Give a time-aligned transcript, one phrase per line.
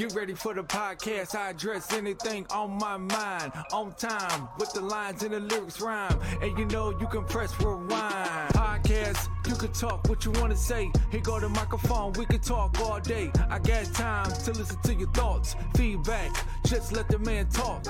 [0.00, 1.34] Get ready for the podcast.
[1.34, 3.52] I address anything on my mind.
[3.70, 6.18] On time with the lines and the lyrics rhyme.
[6.40, 8.54] And you know you can press rewind.
[8.54, 10.90] Podcast, you can talk what you want to say.
[11.10, 12.14] Here go the microphone.
[12.14, 13.30] We can talk all day.
[13.50, 15.54] I got time to listen to your thoughts.
[15.76, 16.34] Feedback.
[16.64, 17.84] Just let the man talk.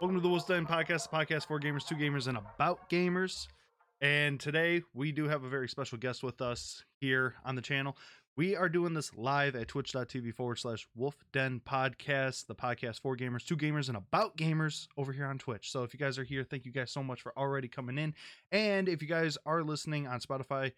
[0.00, 3.48] Welcome to the Wolf's Den Podcast, the podcast for gamers, two gamers, and about gamers.
[4.00, 7.98] And today we do have a very special guest with us here on the channel.
[8.34, 13.14] We are doing this live at twitch.tv forward slash wolf den podcast, the podcast for
[13.14, 15.70] gamers, two gamers, and about gamers over here on Twitch.
[15.70, 18.14] So if you guys are here, thank you guys so much for already coming in.
[18.52, 20.72] And if you guys are listening on Spotify,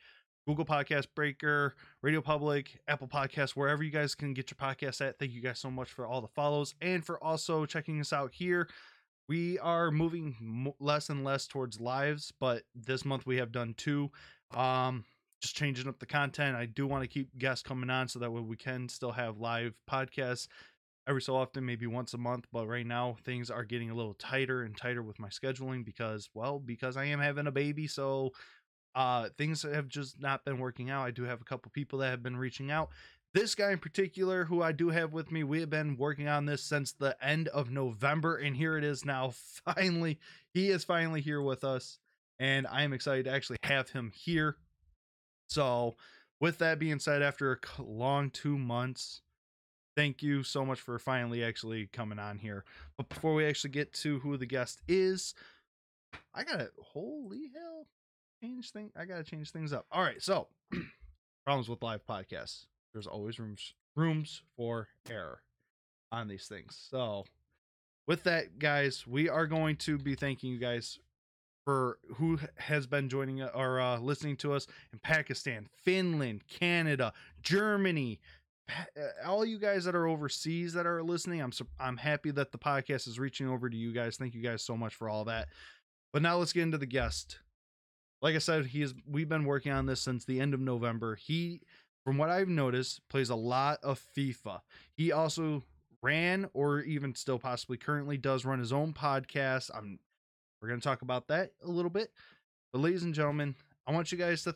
[0.49, 5.21] Google Podcast Breaker, Radio Public, Apple Podcasts, wherever you guys can get your podcast at.
[5.21, 8.33] Thank you guys so much for all the follows and for also checking us out
[8.35, 8.67] here
[9.33, 14.11] we are moving less and less towards lives but this month we have done two.
[14.55, 15.07] Um
[15.41, 16.55] just changing up the content.
[16.55, 19.39] I do want to keep guests coming on so that way we can still have
[19.39, 20.49] live podcasts
[21.09, 24.15] every so often maybe once a month but right now things are getting a little
[24.15, 28.31] tighter and tighter with my scheduling because well because i am having a baby so
[28.95, 31.07] uh things have just not been working out.
[31.07, 32.91] I do have a couple people that have been reaching out
[33.35, 36.45] this guy in particular, who I do have with me, we have been working on
[36.45, 39.33] this since the end of November, and here it is now.
[39.65, 40.19] Finally,
[40.53, 41.99] he is finally here with us,
[42.39, 44.57] and I am excited to actually have him here.
[45.49, 45.97] So,
[46.41, 49.23] with that being said, after a long two months,
[49.97, 52.65] thank you so much for finally actually coming on here.
[52.97, 55.35] But before we actually get to who the guest is,
[56.35, 57.87] I gotta holy hell
[58.43, 58.91] change thing.
[58.97, 59.87] I gotta change things up.
[59.91, 60.49] All right, so
[61.45, 65.43] problems with live podcasts there's always rooms rooms for error
[66.11, 66.79] on these things.
[66.91, 67.25] So
[68.07, 70.99] with that, guys, we are going to be thanking you guys
[71.65, 78.19] for who has been joining or uh, listening to us in Pakistan, Finland, Canada, Germany,
[78.69, 81.41] uh, all you guys that are overseas that are listening.
[81.41, 84.17] I'm I'm happy that the podcast is reaching over to you guys.
[84.17, 85.49] Thank you guys so much for all that.
[86.13, 87.39] But now let's get into the guest.
[88.21, 91.17] Like I said, he is we've been working on this since the end of November.
[91.17, 91.61] He
[92.05, 94.61] from what I've noticed, plays a lot of FIFA.
[94.95, 95.63] He also
[96.03, 99.71] ran or even still possibly currently does run his own podcast.
[99.75, 99.99] I'm
[100.61, 102.13] we're going to talk about that a little bit.
[102.73, 104.53] But ladies and gentlemen, I want you guys to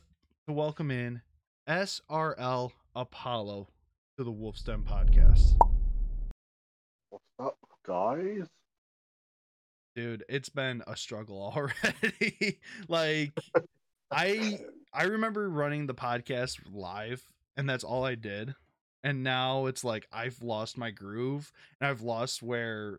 [0.47, 1.23] to welcome in
[1.69, 3.69] SRL Apollo
[4.17, 5.57] to the Wolf's Den podcast.
[7.11, 8.47] What's up, guys?
[9.97, 12.61] Dude, it's been a struggle already.
[12.89, 13.33] like
[14.11, 14.61] I
[14.93, 17.25] I remember running the podcast live
[17.57, 18.55] and that's all I did.
[19.03, 22.99] And now it's like I've lost my groove and I've lost where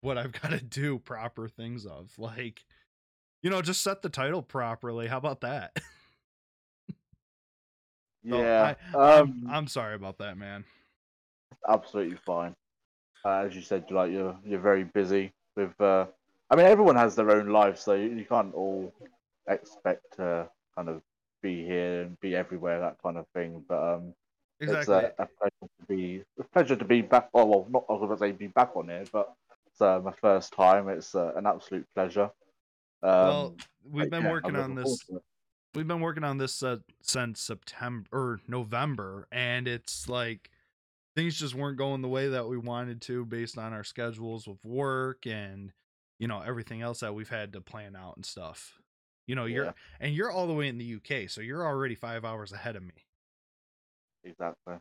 [0.00, 2.12] what I've got to do proper things of.
[2.18, 2.64] Like,
[3.42, 5.08] you know, just set the title properly.
[5.08, 5.76] How about that?
[8.22, 8.74] yeah.
[8.92, 10.64] So I, um, I'm, I'm sorry about that, man.
[11.68, 12.54] Absolutely fine.
[13.24, 15.80] Uh, as you said, like you're you're very busy with.
[15.80, 16.06] Uh,
[16.50, 18.92] I mean, everyone has their own life, so you, you can't all
[19.48, 21.02] expect to kind of
[21.42, 23.64] be here and be everywhere, that kind of thing.
[23.68, 24.14] But um,
[24.60, 24.96] exactly.
[24.96, 27.28] it's a, a, pleasure to be a pleasure to be back.
[27.34, 29.32] Oh well, not I was going to say be back on here, but
[29.66, 30.88] it's uh, my first time.
[30.88, 32.30] It's uh, an absolute pleasure.
[33.02, 33.56] Um, well,
[33.90, 35.08] we've been yeah, working on this.
[35.74, 40.50] We've been working on this uh, since September or November, and it's like
[41.16, 44.64] things just weren't going the way that we wanted to based on our schedules with
[44.64, 45.72] work and
[46.18, 48.78] you know everything else that we've had to plan out and stuff
[49.26, 49.72] you know, you're yeah.
[50.00, 52.82] and you're all the way in the UK, so you're already five hours ahead of
[52.82, 53.06] me.
[54.24, 54.74] Exactly.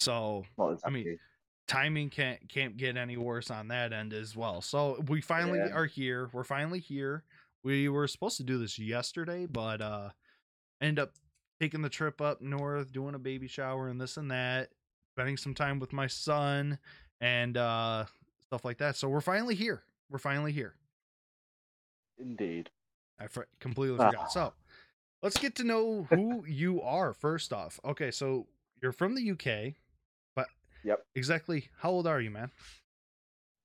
[0.00, 1.18] So well, I mean,
[1.66, 4.60] timing can't can't get any worse on that end as well.
[4.60, 5.74] So we finally yeah.
[5.74, 6.30] are here.
[6.32, 7.24] We're finally here.
[7.62, 10.10] We were supposed to do this yesterday, but uh
[10.80, 11.12] end up
[11.60, 14.70] taking the trip up north, doing a baby shower and this and that,
[15.14, 16.78] spending some time with my son
[17.20, 18.04] and uh
[18.46, 18.96] stuff like that.
[18.96, 19.82] So we're finally here.
[20.10, 20.74] We're finally here.
[22.18, 22.70] Indeed.
[23.20, 24.16] I for- completely forgot.
[24.18, 24.26] Ah.
[24.26, 24.52] So
[25.22, 27.80] let's get to know who you are first off.
[27.84, 28.46] Okay, so
[28.82, 29.74] you're from the UK,
[30.34, 30.46] but
[30.84, 31.04] yep.
[31.14, 32.50] Exactly how old are you, man?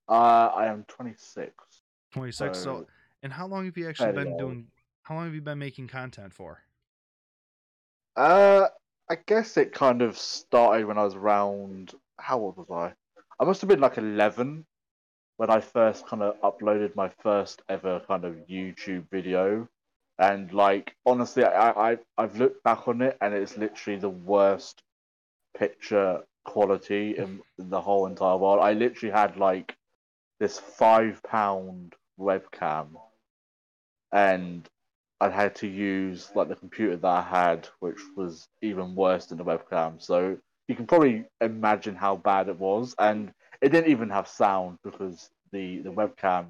[0.10, 1.54] Uh, I am 26.
[2.12, 2.58] 26.
[2.58, 2.88] So, so
[3.22, 4.68] and how long have you actually been doing?
[5.04, 6.60] How long have you been making content for?
[8.16, 8.68] Uh,
[9.10, 11.94] I guess it kind of started when I was around.
[12.20, 12.94] How old was I?
[13.40, 14.66] I must have been like 11
[15.44, 19.68] when I first kind of uploaded my first ever kind of YouTube video,
[20.18, 24.84] and like honestly, I, I I've looked back on it and it's literally the worst
[25.58, 28.62] picture quality in, in the whole entire world.
[28.62, 29.76] I literally had like
[30.40, 32.92] this five pound webcam,
[34.14, 34.66] and
[35.20, 39.40] I had to use like the computer that I had, which was even worse than
[39.40, 40.02] the webcam.
[40.02, 40.38] So
[40.70, 45.30] you can probably imagine how bad it was, and it didn't even have sound because
[45.52, 46.48] the the webcam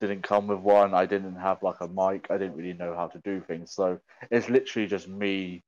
[0.00, 0.94] didn't come with one.
[0.94, 2.26] I didn't have like a mic.
[2.30, 3.72] I didn't really know how to do things.
[3.72, 4.00] So
[4.30, 5.62] it's literally just me.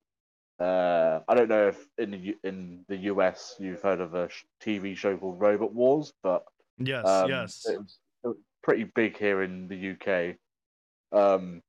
[0.59, 4.45] Uh, I don't know if in the in the US you've heard of a sh-
[4.61, 6.45] TV show called Robot Wars, but
[6.79, 7.67] Yes, um, yes.
[7.69, 10.37] it, was, it was pretty big here in the UK.
[11.13, 11.63] Um,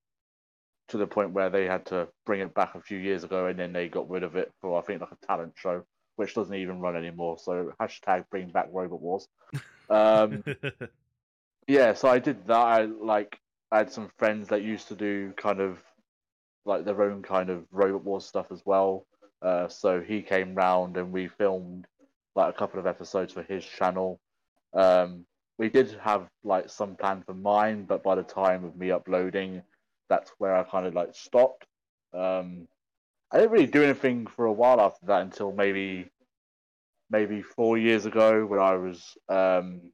[0.89, 3.59] to the point where they had to bring it back a few years ago, and
[3.59, 5.83] then they got rid of it for I think like a talent show,
[6.19, 7.37] which doesn't even run anymore.
[7.39, 9.27] So hashtag bring back Robot Wars.
[9.91, 10.43] Um,
[11.67, 12.55] yeah, so I did that.
[12.55, 13.39] I like
[13.71, 15.79] I had some friends that used to do kind of
[16.63, 19.07] like their own kind of Robot Wars stuff as well.
[19.41, 21.87] Uh, so he came round and we filmed
[22.35, 24.19] like a couple of episodes for his channel.
[24.75, 25.25] Um,
[25.57, 29.63] we did have like some plan for mine, but by the time of me uploading,
[30.07, 31.65] that's where I kind of like stopped.
[32.13, 32.67] Um,
[33.31, 36.09] I didn't really do anything for a while after that until maybe
[37.11, 39.91] maybe four years ago when I was um,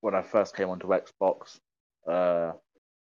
[0.00, 1.58] when I first came onto Xbox.
[2.06, 2.52] Uh,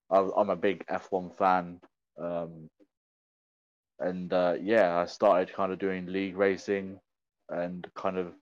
[0.09, 1.79] I, I'm a big F1 fan,
[2.19, 2.69] um,
[3.99, 6.99] and uh, yeah, I started kind of doing league racing
[7.49, 8.33] and kind of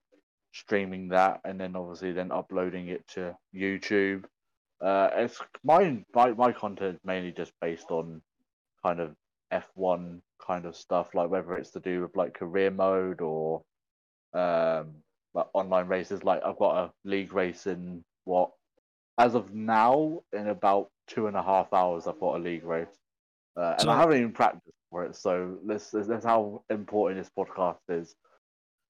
[0.53, 4.25] streaming that, and then obviously then uploading it to YouTube.
[4.79, 8.21] Uh, it's my my my content mainly just based on
[8.85, 9.15] kind of
[9.51, 13.61] F1 kind of stuff, like whether it's to do with like career mode or
[14.33, 14.95] um
[15.33, 16.23] like online races.
[16.23, 18.51] Like I've got a league race in what
[19.19, 22.95] as of now in about two and a half hours I've got a league race.
[23.55, 27.31] Uh, and So- I haven't even practiced for it, so this is how important this
[27.37, 28.15] podcast is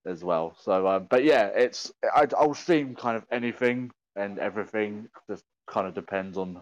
[0.05, 0.55] as well.
[0.59, 5.07] So, um, but yeah, it's I, I'll stream kind of anything and everything.
[5.29, 6.61] Just kind of depends on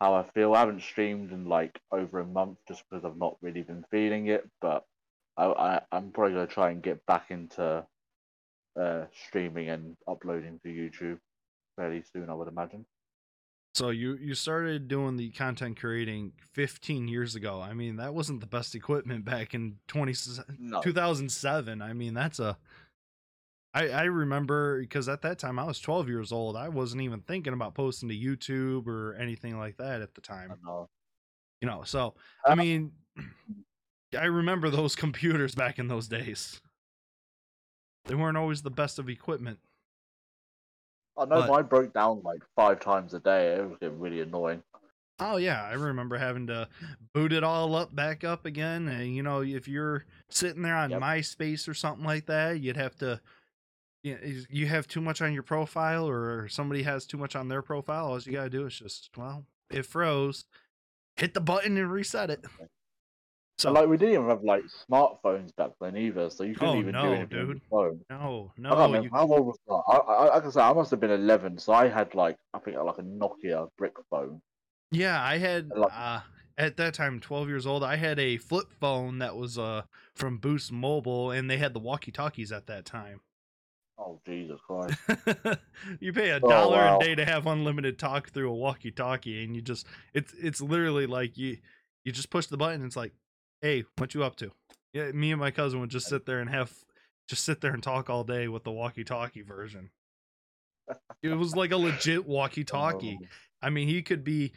[0.00, 0.54] how I feel.
[0.54, 4.28] I haven't streamed in like over a month just because I've not really been feeling
[4.28, 4.48] it.
[4.60, 4.84] But
[5.36, 7.86] I, I I'm probably gonna try and get back into
[8.80, 11.18] uh, streaming and uploading to YouTube
[11.76, 12.30] fairly soon.
[12.30, 12.86] I would imagine.
[13.74, 17.60] So you you started doing the content creating 15 years ago.
[17.60, 20.14] I mean, that wasn't the best equipment back in 20
[20.58, 20.80] No.
[20.80, 21.82] 2007.
[21.82, 22.56] I mean, that's a
[23.76, 26.56] I I remember because at that time I was 12 years old.
[26.56, 30.58] I wasn't even thinking about posting to YouTube or anything like that at the time.
[31.60, 32.14] You know, so
[32.44, 32.92] I Uh, mean,
[34.18, 36.60] I remember those computers back in those days.
[38.06, 39.58] They weren't always the best of equipment.
[41.18, 43.54] I know But- mine broke down like five times a day.
[43.56, 44.62] It was getting really annoying.
[45.18, 46.68] Oh yeah, I remember having to
[47.14, 48.86] boot it all up back up again.
[48.88, 51.00] And you know, if you're sitting there on Yep.
[51.00, 53.20] MySpace or something like that, you'd have to.
[54.06, 57.48] You, know, you have too much on your profile, or somebody has too much on
[57.48, 58.06] their profile.
[58.06, 60.44] All you gotta do is just well, it froze.
[61.16, 62.44] Hit the button and reset it.
[63.58, 66.78] So like we didn't even have like smartphones back then either, so you couldn't Oh,
[66.78, 68.00] even no, do anything on your phone.
[68.08, 69.74] no, I no, remember you, how old was I?
[69.92, 72.60] I, I, like I said, I must have been eleven, so I had like I
[72.60, 74.40] think like a Nokia brick phone.
[74.92, 76.20] yeah, I had I love- uh
[76.58, 77.82] at that time, twelve years old.
[77.82, 79.82] I had a flip phone that was uh
[80.14, 83.20] from Boost Mobile, and they had the walkie talkies at that time.
[83.98, 84.98] Oh Jesus Christ!
[86.00, 86.96] you pay a Oh, dollar wow.
[86.96, 91.06] a day to have unlimited talk through a walkie-talkie, and you just it's it's literally
[91.06, 91.58] like you
[92.04, 92.76] you just push the button.
[92.76, 93.12] And it's like,
[93.62, 94.52] hey, what you up to?
[94.92, 96.72] Yeah, me and my cousin would just sit there and have
[97.28, 99.90] just sit there and talk all day with the walkie-talkie version.
[101.22, 103.18] It was like a legit walkie-talkie.
[103.22, 103.26] Oh,
[103.62, 104.52] I mean, he could be.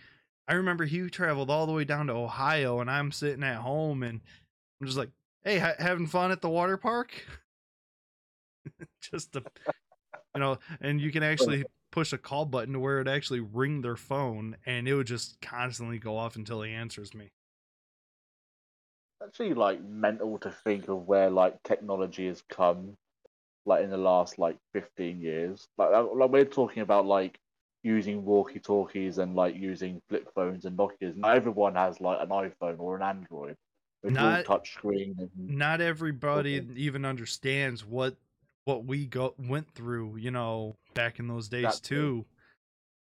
[0.48, 4.03] I remember he traveled all the way down to Ohio, and I'm sitting at home,
[4.03, 4.19] and
[4.81, 5.10] I'm just like,
[5.43, 7.12] "Hey, ha- having fun at the water park?"
[9.01, 9.44] just to,
[10.36, 13.82] you know, and you can actually push a call button to where it actually ring
[13.82, 17.30] their phone, and it would just constantly go off until he answers me.
[19.24, 22.96] actually like mental to think of where like technology has come,
[23.66, 25.68] like in the last like fifteen years.
[25.78, 27.38] Like like we're talking about like
[27.84, 31.16] using walkie talkies and like using flip phones and Nokias.
[31.16, 33.56] Not everyone has like an iPhone or an Android.
[34.04, 36.74] It's all Not- touch screen and Not everybody Okay.
[36.75, 38.16] even understands what
[38.69, 42.25] what we go went through, you know, back in those days too.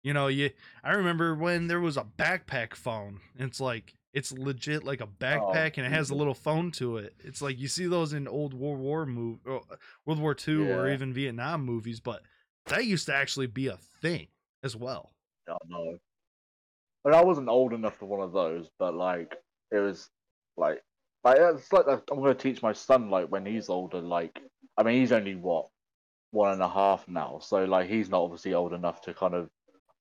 [0.01, 3.19] You know, you I remember when there was a backpack phone.
[3.37, 7.15] It's like it's legit like a backpack and it has a little phone to it.
[7.19, 9.59] It's like you see those in old World War move, uh,
[10.05, 12.21] World War Two or even Vietnam movies, but
[12.67, 14.27] that used to actually be a thing
[14.63, 15.11] as well.
[15.49, 15.97] I don't know.
[17.03, 19.35] But I wasn't old enough for one of those, but like
[19.71, 20.09] it was
[20.55, 20.81] like
[21.25, 23.99] like it's like I'm gonna teach my son like when he's older.
[23.99, 24.39] Like
[24.77, 25.67] I mean, he's only what
[26.31, 29.49] one and a half now, so like he's not obviously old enough to kind of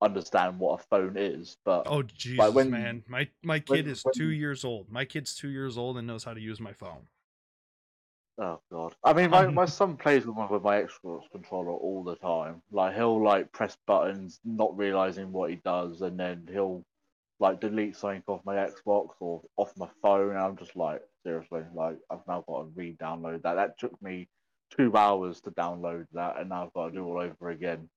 [0.03, 1.57] understand what a phone is.
[1.65, 3.03] But Oh Jesus, like, when- man.
[3.09, 4.91] My my kid is when- two years old.
[4.91, 7.07] My kid's two years old and knows how to use my phone.
[8.39, 8.95] Oh god.
[9.03, 12.17] I mean, my, Um, my son plays with my, with my Xbox controller all the
[12.17, 12.61] time.
[12.71, 16.85] Like he'll like press buttons, not realizing what he does, and then he'll
[17.39, 20.31] like delete something off my Xbox or off my phone.
[20.31, 23.55] And I'm just like, seriously, like I've now got to re-download that.
[23.55, 24.29] That took me
[24.71, 27.89] two hours to download that, and now I've got to do it all over again.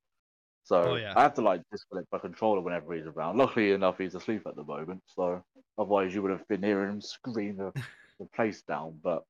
[0.64, 1.14] So Oh, yeah.
[1.16, 3.38] I have to like disconnect my controller whenever he's around.
[3.38, 5.44] Luckily enough, he's asleep at the moment, so
[5.78, 7.72] otherwise you would have been hearing him scream the,
[8.20, 9.00] the place down.
[9.04, 9.24] But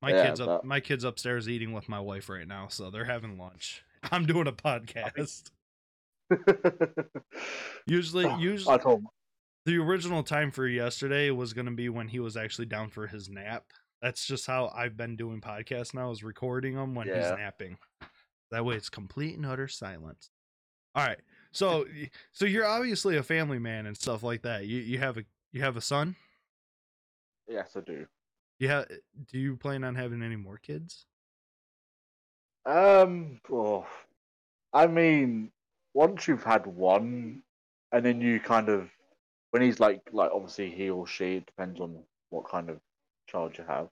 [0.00, 3.04] My Yeah, kid's up my kid's upstairs eating with my wife right now, so they're
[3.04, 3.82] having lunch.
[4.10, 5.50] I'm doing a podcast.
[7.86, 9.04] Usually ah, usually I told
[9.66, 13.06] the original time for yesterday was going to be when he was actually down for
[13.08, 13.64] his nap.
[14.02, 17.78] That's just how I've been doing podcasts now is recording them when he's napping.
[18.50, 20.30] That way it's complete and utter silence.
[20.94, 21.20] All right.
[21.52, 21.84] So
[22.32, 24.66] so you're obviously a family man and stuff like that.
[24.66, 26.16] You you have a you have a son?
[27.48, 28.06] Yes, I do.
[28.58, 28.84] Yeah,
[29.30, 31.06] do you plan on having any more kids?
[32.66, 33.86] Um, oh,
[34.72, 35.50] I mean,
[35.94, 37.42] once you've had one,
[37.90, 38.90] and then you kind of,
[39.50, 42.78] when he's like, like obviously he or she, it depends on what kind of
[43.30, 43.88] child you have.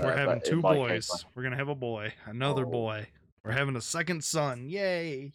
[0.00, 1.08] We're Uh, having two boys.
[1.08, 2.70] case, We're gonna have a boy, another Oh.
[2.70, 3.08] boy.
[3.44, 4.68] We're having a second son.
[4.68, 5.32] Yay!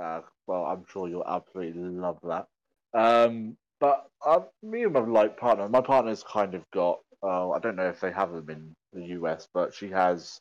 [0.00, 2.46] Uh, well, I'm sure you'll absolutely love that.
[2.94, 7.00] Um, but uh, me and my like partner, my partner's kind of got.
[7.22, 10.40] Uh, I don't know if they have them in the US, but she has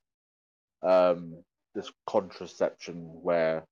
[0.81, 3.65] um, this contraception where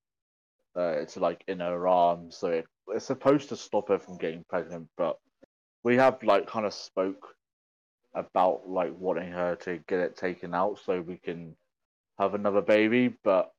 [0.76, 4.44] uh, it's like in her arm, so it, it's supposed to stop her from getting
[4.50, 4.88] pregnant.
[4.98, 5.18] But
[5.84, 7.36] we have like kind of spoke
[8.16, 11.56] about like wanting her to get it taken out so we can
[12.20, 13.52] have another baby, but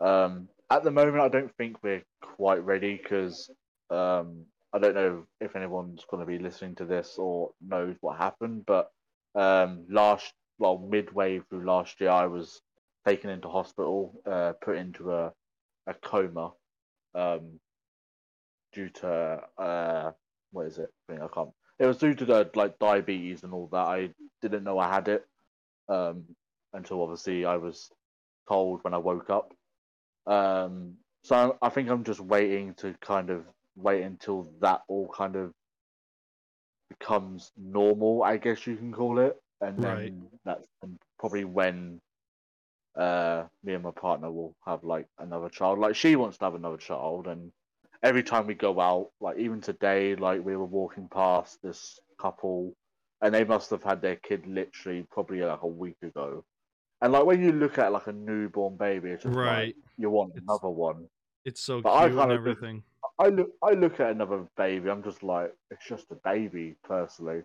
[0.00, 3.50] um, at the moment, I don't think we're quite ready because
[3.90, 8.16] um, I don't know if anyone's going to be listening to this or knows what
[8.16, 8.64] happened.
[8.66, 8.90] But
[9.34, 12.62] um, last, well, midway through last year, I was
[13.06, 15.32] taken into hospital, uh, put into a,
[15.86, 16.52] a coma
[17.14, 17.60] um,
[18.72, 20.12] due to uh,
[20.52, 20.90] what is it?
[21.10, 21.50] I, can't.
[21.82, 23.88] It was due to the like diabetes and all that.
[23.88, 24.10] I
[24.40, 25.26] didn't know I had it
[25.88, 26.24] um,
[26.72, 27.90] until obviously I was
[28.48, 29.52] told when I woke up.
[30.26, 33.44] Um, so I think I'm just waiting to kind of
[33.76, 35.52] wait until that all kind of
[36.88, 40.12] becomes normal, I guess you can call it, and then Right.
[40.44, 40.68] that's
[41.18, 42.00] probably when
[42.96, 45.80] uh, me and my partner will have like another child.
[45.80, 47.50] Like she wants to have another child, and
[48.02, 52.74] every time we go out, like even today, like we were walking past this couple,
[53.20, 56.44] and they must have had their kid literally probably like a week ago.
[57.00, 59.66] And like when you look at like a newborn baby, it's just Right.
[59.66, 61.08] like you want It's- another one.
[61.44, 62.82] It's so But I cute and kinda just- everything.
[63.18, 67.42] I look I look at another baby, I'm just like it's just a baby personally.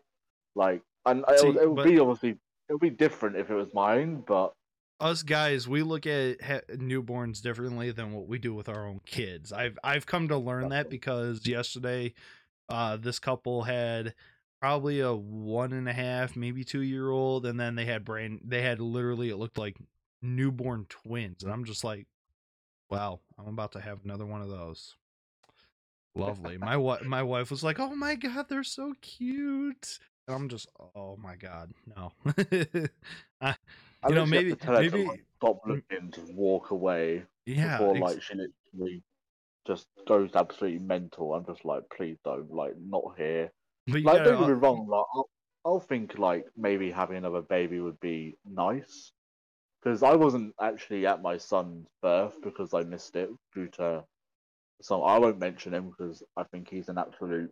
[0.55, 2.31] Like and See, it, it would but- be obviously
[2.69, 4.53] it would be different if it was mine, but
[4.99, 8.99] Us guys, we look at ha- newborns differently than what we do with our own
[9.05, 9.53] kids.
[9.53, 12.13] I've I've come to learn that because yesterday,
[12.67, 14.15] uh, this couple had
[14.59, 18.39] probably a one and a half, maybe two year old, and then they had brain.
[18.43, 19.77] They had literally it looked like
[20.23, 22.07] newborn twins, and I'm just like,
[22.89, 24.95] wow, I'm about to have another one of those.
[26.15, 26.57] Lovely.
[26.57, 30.67] My wife, my wife was like, "Oh my god, they're so cute." And I'm just,
[30.95, 32.13] "Oh my god, no."
[33.41, 33.55] I,
[34.07, 37.97] I You know, maybe- to tell maybe- like, stop looking, just walk away yeah, before
[37.99, 39.03] like she literally
[39.65, 41.33] just goes absolutely mental.
[41.33, 43.51] I'm just like, please don't, like, not here.
[43.85, 44.87] but Like, don't get me wrong.
[44.87, 45.29] Like, I'll,
[45.65, 49.11] I'll think like maybe having another baby would be nice,
[49.81, 54.05] because I wasn't actually at my son's birth because I missed it due to
[54.81, 55.03] some.
[55.03, 57.51] I won't mention him because I think he's an absolute.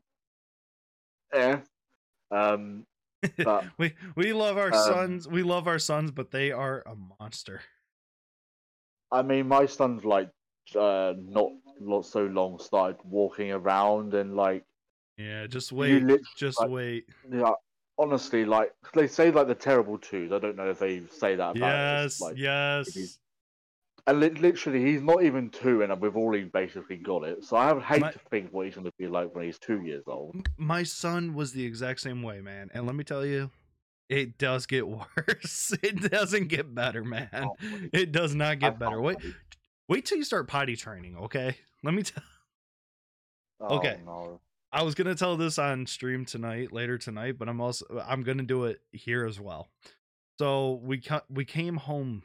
[1.33, 1.57] Eh.
[2.31, 2.85] Um.
[3.43, 5.27] But- we we love our um, sons.
[5.27, 7.61] We love our sons, but they are a monster.
[9.11, 10.29] I mean, my son's like,
[10.75, 14.63] uh, not not so long started walking around and like
[15.17, 16.03] Yeah, just wait,
[16.37, 17.05] just like- wait.
[17.31, 17.53] Yeah,
[17.97, 20.31] honestly, like they say, like the terrible twos.
[20.31, 21.61] I don't know if they say that about it.
[21.61, 23.19] Yes, like, yes.
[24.07, 27.43] And li- literally, he's not even two, and we've already basically got it.
[27.43, 29.57] So I would hate My- to think what he's going to be like when he's
[29.59, 30.47] two years old.
[30.57, 32.69] My son was the exact same way, man.
[32.73, 33.49] And let me tell you,
[34.09, 35.73] it does get worse.
[35.81, 37.29] It doesn't get better, man.
[37.33, 37.55] Oh,
[37.91, 39.01] It does not get better.
[39.01, 39.17] Wait,
[39.89, 41.57] wait till you start potty training, okay?
[41.83, 42.23] Let me tell.
[43.61, 43.99] Oh, okay.
[44.05, 44.41] no.
[44.73, 48.43] I was gonna tell this on stream tonight, later tonight, but I'm also I'm gonna
[48.43, 49.69] do it here as well.
[50.39, 52.23] So we ca- we came home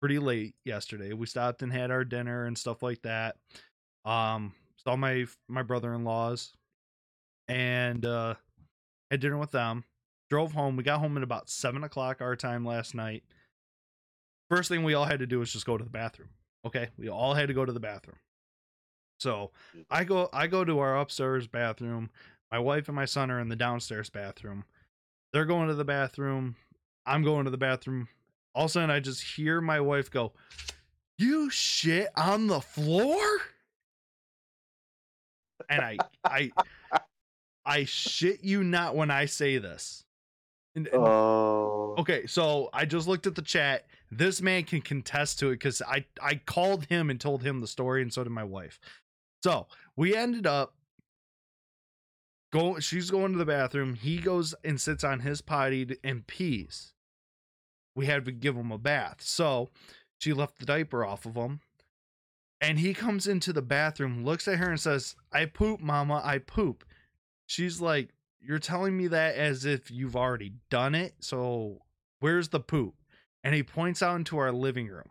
[0.00, 1.12] pretty late yesterday.
[1.12, 3.36] We stopped and had our dinner and stuff like that.
[4.04, 4.54] Um,
[4.84, 6.52] saw my my brother-in-laws
[7.48, 8.34] and uh
[9.10, 9.84] had dinner with them
[10.30, 13.22] drove home we got home at about seven o'clock our time last night
[14.48, 16.28] first thing we all had to do was just go to the bathroom
[16.64, 18.18] okay we all had to go to the bathroom
[19.18, 19.50] so
[19.90, 22.08] i go i go to our upstairs bathroom
[22.52, 24.64] my wife and my son are in the downstairs bathroom
[25.32, 26.54] they're going to the bathroom
[27.04, 28.08] i'm going to the bathroom
[28.54, 30.32] all of a sudden i just hear my wife go
[31.18, 33.18] you shit on the floor?
[35.68, 36.50] And i i
[37.66, 40.04] i shit you not when i say this.
[40.74, 41.94] And- and- Oh.
[41.98, 43.86] okay so i just looked at the chat.
[44.10, 47.66] This man can contest to it because i i called him and told him the
[47.66, 48.80] story and so did my wife.
[49.44, 49.66] So
[49.96, 50.74] we ended up
[52.52, 53.94] go she's going to the bathroom.
[53.94, 56.94] He goes and sits on his potty and pees
[58.00, 59.16] we had to give him a bath.
[59.20, 59.68] So
[60.18, 61.60] she left the diaper off of him
[62.62, 66.38] and he comes into the bathroom looks at her and says i poop mama i
[66.38, 66.82] poop.
[67.46, 68.08] She's like
[68.40, 71.12] you're telling me that as if you've already done it?
[71.20, 71.82] So
[72.20, 72.94] where's the poop?
[73.44, 75.10] And he points out into our living room.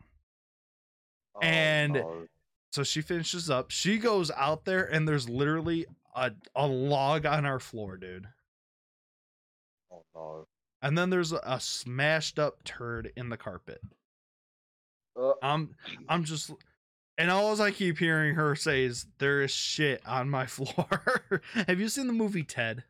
[1.36, 2.26] Oh, and- no.
[2.72, 3.70] so she finishes up.
[3.70, 8.26] She goes out there and there's literally a, a log on our floor dude.
[9.92, 10.48] Oh, no.
[10.82, 13.82] And then there's a, smashed up turd in the carpet
[15.20, 15.76] Uh, i'm
[16.08, 16.52] i'm just
[17.18, 21.80] and all i keep hearing her say is there is shit on my floor have
[21.80, 22.84] you seen the movie ted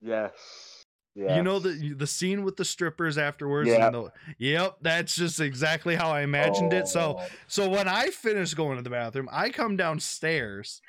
[0.00, 0.84] yes.
[1.14, 1.36] Yes.
[1.36, 3.68] You know the the scene with the strippers afterwards.
[3.68, 3.86] Yeah.
[3.86, 6.86] And the, yep, that's just exactly how I imagined it.
[6.86, 10.80] So Oh, so when I finish going to the bathroom, I come downstairs,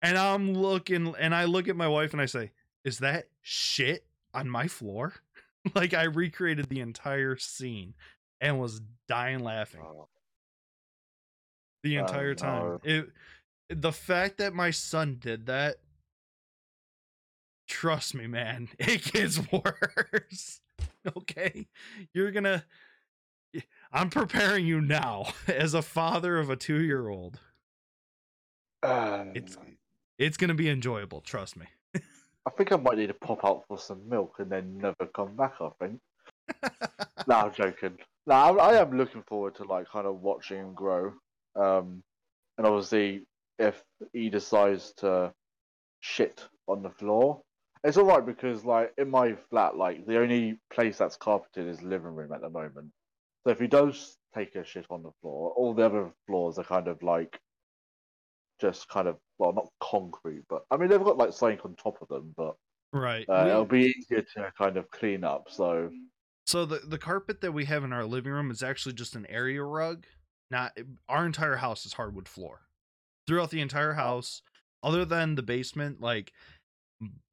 [0.00, 2.52] and I'm looking, and I look at my wife, and I say,
[2.84, 5.14] "Is that shit on my floor?"
[5.74, 7.94] like I recreated the entire scene,
[8.40, 9.82] and was dying laughing.
[9.84, 10.08] Oh,
[11.82, 12.62] the Oh, entire time.
[12.62, 12.80] no.
[12.84, 13.08] It
[13.68, 15.76] the fact that my son did that
[17.68, 20.60] trust me man it gets worse
[21.16, 21.66] okay?
[22.12, 22.64] You're gonna
[23.92, 27.38] i'm preparing you now as a father of a two-year-old.
[28.82, 29.56] Um, it's
[30.18, 31.66] it's gonna be enjoyable trust me
[32.46, 35.36] I think I might need to pop out for some milk and then never come
[35.36, 35.54] back.
[35.60, 36.00] I think.
[37.28, 37.98] no, I'm joking.
[38.26, 41.12] No, I, I am looking forward to like kind of watching him grow.
[41.54, 42.02] Um,
[42.58, 43.26] and obviously,
[43.58, 45.32] if he decides to
[46.00, 47.42] shit on the floor,
[47.84, 51.78] it's all right because like in my flat, like the only place that's carpeted is
[51.78, 52.90] the living room at the moment.
[53.44, 56.64] So if he does take a shit on the floor, all the other floors are
[56.64, 57.40] kind of like
[58.60, 62.00] just kind of well, not concrete, but I mean they've got like something on top
[62.00, 62.54] of them, but
[62.92, 65.48] right uh, we- it'll be easier to kind of clean up.
[65.50, 65.90] So
[66.46, 69.26] So the the carpet that we have in our living room is actually just an
[69.26, 70.06] area rug.
[70.50, 70.76] Not
[71.08, 72.60] our entire house is hardwood floor.
[73.26, 74.42] Throughout the entire house,
[74.82, 76.32] other than the basement, like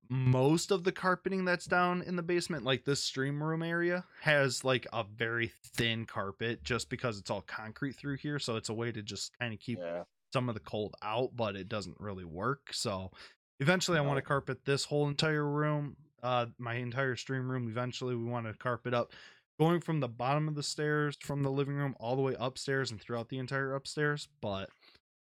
[0.10, 4.64] most of the carpeting that's down in the basement, like this stream room area, has
[4.64, 8.40] like a very thin carpet just because it's all concrete through here.
[8.40, 11.36] So it's a way to just kind of keep yeah, some of the cold out,
[11.36, 12.74] but it doesn't really work.
[12.74, 13.12] So
[13.60, 17.68] eventually I want to carpet this whole entire room, uh my entire stream room.
[17.70, 19.12] Eventually we want to carpet up
[19.60, 22.92] going from the bottom of the stairs from the living room all the way upstairs
[22.92, 24.70] and throughout the entire upstairs, but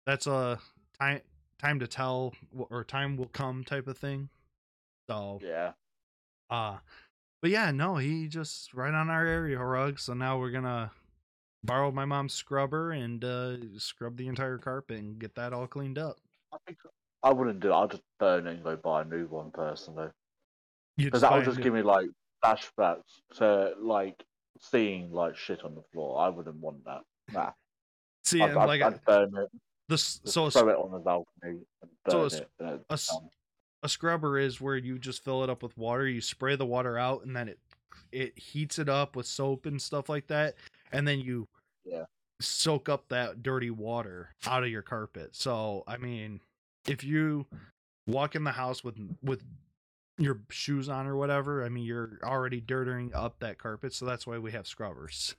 [0.06, 0.60] that's a
[1.00, 1.22] time
[1.60, 2.34] time to tell
[2.70, 4.30] or time will come type of thing.
[5.10, 5.74] So yeah.
[6.50, 6.78] uh
[7.42, 10.00] but yeah, no, he just right on our area rug.
[10.00, 10.92] So now we're gonna
[11.64, 15.98] borrow my mom's scrubber and uh scrub the entire carpet and get that all cleaned
[15.98, 16.18] up.
[16.54, 16.78] I think
[17.22, 17.76] I wouldn't do it.
[17.76, 20.08] I'd just burn it and go buy a new one personally,
[20.98, 22.08] because that would just give me like
[22.44, 24.24] flashbacks to like
[24.60, 26.20] seeing like shit on the floor.
[26.20, 27.02] I wouldn't want that.
[27.34, 27.52] Nah,
[28.24, 29.50] see I'd, I'd, like I'd burn it.
[29.90, 32.50] this so a, throw it on the balcony and burn so a it.
[32.60, 33.30] and it's a s- done.
[33.84, 36.98] a scrubber is where you just fill it up with water, you spray the water
[36.98, 37.60] out, and then it
[38.12, 40.56] it heats it up with soap and stuff like that,
[40.92, 41.48] and then you
[41.86, 42.06] Yeah.
[42.42, 45.36] soak up that dirty water out of your carpet.
[45.36, 46.42] So I mean,
[46.88, 47.46] if you
[48.08, 49.44] walk in the house with with
[50.18, 54.26] your shoes on or whatever, I mean you're already dirtying up that carpet, so that's
[54.28, 55.36] why we have scrubbers.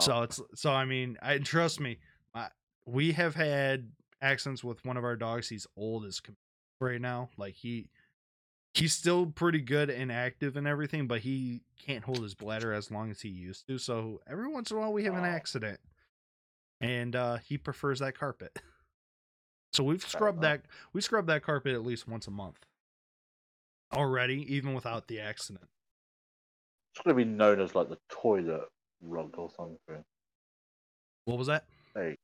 [0.00, 1.98] So it's so I mean, I trust me.
[2.34, 2.48] I,
[2.86, 5.48] we have had accidents with one of our dogs.
[5.48, 6.20] He's old as
[6.80, 7.30] right now.
[7.38, 7.88] Like he
[8.74, 12.90] he's still pretty good and active and everything, but he can't hold his bladder as
[12.90, 13.78] long as he used to.
[13.78, 15.80] So every once in a while we have an accident.
[16.80, 18.58] And uh he prefers that carpet.
[19.72, 22.64] So we've scrubbed that we scrub that carpet at least once a month.
[23.92, 25.66] Already, even without the accident.
[26.92, 28.68] it's gonna be known as like the toilet
[29.02, 30.04] rug or something.
[31.24, 31.64] What was that?
[31.92, 32.14] Hey,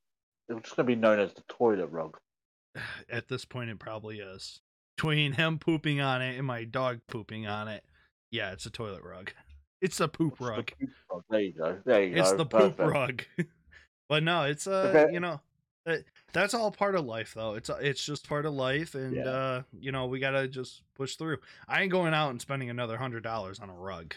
[0.48, 2.16] it's just gonna be known as the toilet rug.
[3.10, 4.60] At this point, it probably is.
[5.00, 7.82] Between him pooping on it and my dog pooping on it,
[8.30, 9.32] yeah, it's a toilet rug.
[9.82, 10.66] It's a poop It's the rug.
[10.78, 11.22] poop rug.
[11.30, 11.78] There you go.
[11.86, 12.36] There you It's go.
[12.36, 13.22] the poop rug.
[14.10, 15.40] but no, it's uh, you know,
[15.86, 17.54] that, that's all part of life though.
[17.54, 19.24] It's it's just part of life, and Yeah.
[19.24, 21.38] uh, you know, we gotta just push through.
[21.66, 24.12] I ain't going out and spending another hundred dollars on a rug.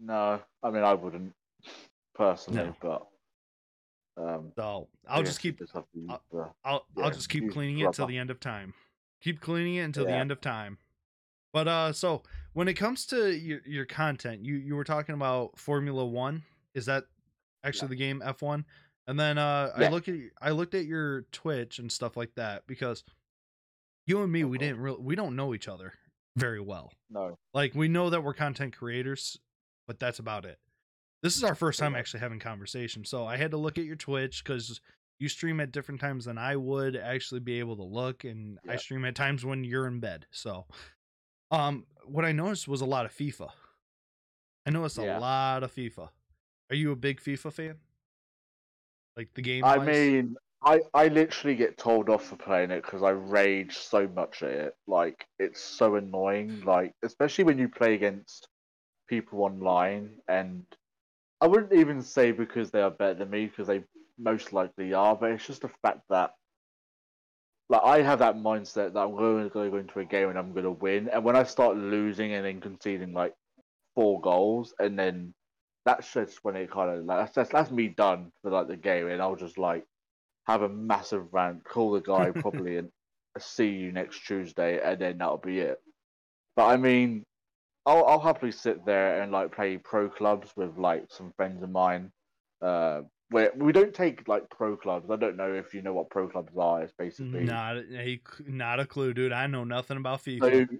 [0.00, 1.32] No, I mean I wouldn't
[2.16, 2.76] personally, No.
[2.82, 3.06] but
[4.16, 5.88] um, So I'll just keep use I'll-
[6.30, 8.74] the- I'll Yeah, I'll just keep cleaning it till the end of time.
[9.22, 10.78] Keep cleaning it until the end of time.
[11.52, 15.58] But uh so when it comes to your your content, you you were talking about
[15.58, 16.42] Formula 1.
[16.74, 17.04] Is that
[17.64, 18.64] actually the game F1?
[19.06, 22.66] And then uh I look at I looked at your Twitch and stuff like that
[22.66, 23.02] because
[24.06, 24.66] you and me we Okay.
[24.68, 25.94] didn't really we don't know each other
[26.36, 26.92] very well.
[27.10, 27.36] no.
[27.52, 29.38] Like we know that we're content creators,
[29.88, 30.58] but that's about it.
[31.22, 33.04] This is our first time actually having conversation.
[33.04, 34.80] So I had to look at your Twitch because
[35.18, 38.76] you stream at different times than I would actually be able to look, and I
[38.76, 40.26] stream at times when you're in bed.
[40.30, 40.64] So,
[41.50, 43.50] um, what I noticed was a lot of FIFA.
[44.66, 45.18] I noticed Yeah.
[45.18, 46.08] a lot of FIFA.
[46.70, 47.80] Are you a big FIFA fan?
[49.16, 49.64] Like the game?
[49.64, 54.08] I mean, I I literally get told off for playing it because I rage so
[54.08, 54.76] much at it.
[54.86, 56.62] Like it's so annoying.
[56.62, 58.48] Like especially when you play against
[59.08, 60.64] people online, and
[61.40, 63.82] I wouldn't even say because they are better than me because they
[64.18, 66.34] most likely are, but it's just the fact that
[67.70, 70.52] like I have that mindset that I'm going to go into a game and I'm
[70.52, 73.32] going to win, and when I start losing and then conceding like
[73.94, 75.32] four goals, and then
[75.86, 78.76] that's just when it kind of like that's, that's that's me done for like the
[78.76, 79.84] game, and I'll just like
[80.46, 82.90] have a massive rant, call the guy probably, and
[83.38, 85.78] see you next Tuesday, and then that'll be it.
[86.56, 87.24] But I mean,
[87.86, 91.70] I'll I'll happily sit there and like play pro clubs with like some friends of
[91.70, 92.12] mine.
[92.60, 95.10] Uh, where we don't take like pro clubs.
[95.10, 96.82] I don't know if you know what pro clubs are.
[96.82, 99.32] It's basically not a not a clue, dude.
[99.32, 100.40] I know nothing about FIFA.
[100.40, 100.76] so,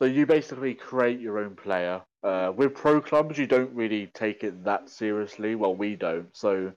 [0.00, 2.02] so you basically create your own player.
[2.24, 5.54] Uh, with pro clubs, you don't really take it that seriously.
[5.54, 6.34] Well, we don't.
[6.36, 6.72] So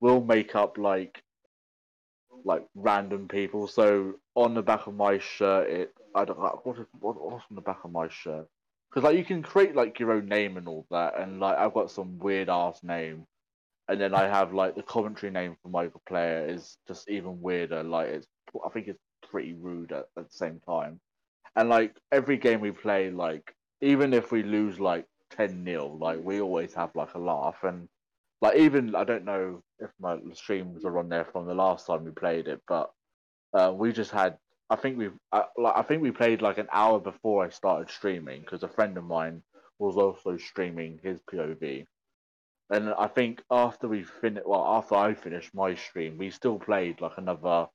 [0.00, 1.22] we'll make up like
[2.44, 3.66] like random people.
[3.66, 7.56] So on the back of my shirt, it I don't what is what, what's on
[7.56, 8.46] the back of my shirt
[8.90, 11.74] because like you can create like your own name and all that, and like I've
[11.74, 13.26] got some weird ass name.
[13.88, 17.82] And then I have like the commentary name for my player is just even weirder.
[17.82, 18.26] Like it's,
[18.64, 21.00] I think it's pretty rude at, at the same time
[21.56, 26.18] and like every game we play like even if we lose like 10 nil like
[26.22, 27.88] we always have like a laugh and
[28.40, 32.04] like even i don't know if my streams are on there from the last time
[32.04, 32.90] we played it but
[33.52, 34.36] uh, we just had
[34.70, 37.90] i think we uh, like i think we played like an hour before i started
[37.90, 39.42] streaming because a friend of mine
[39.78, 41.86] was also streaming his pov
[42.70, 47.00] and i think after we finished well after i finished my stream we still played
[47.00, 47.66] like another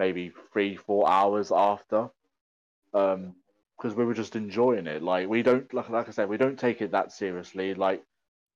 [0.00, 2.08] maybe three four hours after.
[2.94, 3.36] Um
[3.76, 5.02] because we were just enjoying it.
[5.02, 7.74] Like we don't like, like i said we don't take it that seriously.
[7.74, 8.02] Like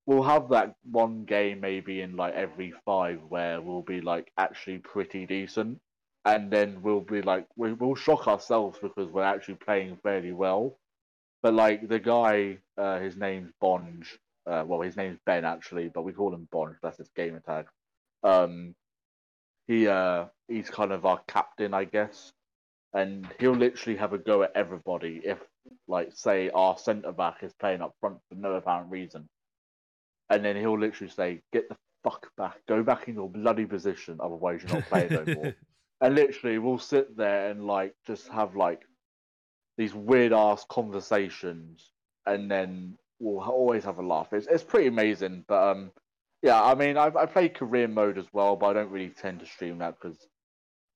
[0.07, 4.79] we'll have that one game maybe in like every five where we'll be like actually
[4.79, 5.81] pretty decent
[6.25, 10.79] and then we'll be like we, we'll shock ourselves because we're actually playing fairly well.
[11.43, 16.03] But like the guy uh, his name's bonge uh, well his name's ben actually but
[16.03, 17.67] we call him bonge that's his gamer tag.
[18.23, 18.75] Um
[19.67, 22.33] he uh he's kind of our captain i guess.
[22.95, 25.39] And he'll literally have a go at everybody if,
[25.89, 29.29] like, say our centre back is playing up front for no apparent reason,
[30.31, 34.19] and then he'll literally say, "Get the fuck back, go back in your bloody position,
[34.21, 35.55] otherwise you're not playing no more."
[36.01, 38.83] and literally, we'll sit there and like just have like
[39.77, 41.91] these weird ass conversations,
[42.27, 44.33] and then we'll always have a laugh.
[44.33, 45.93] It's it's pretty amazing, but um.
[46.43, 49.41] Yeah, I mean, I I play career mode as well, but I don't really tend
[49.41, 50.29] to stream that because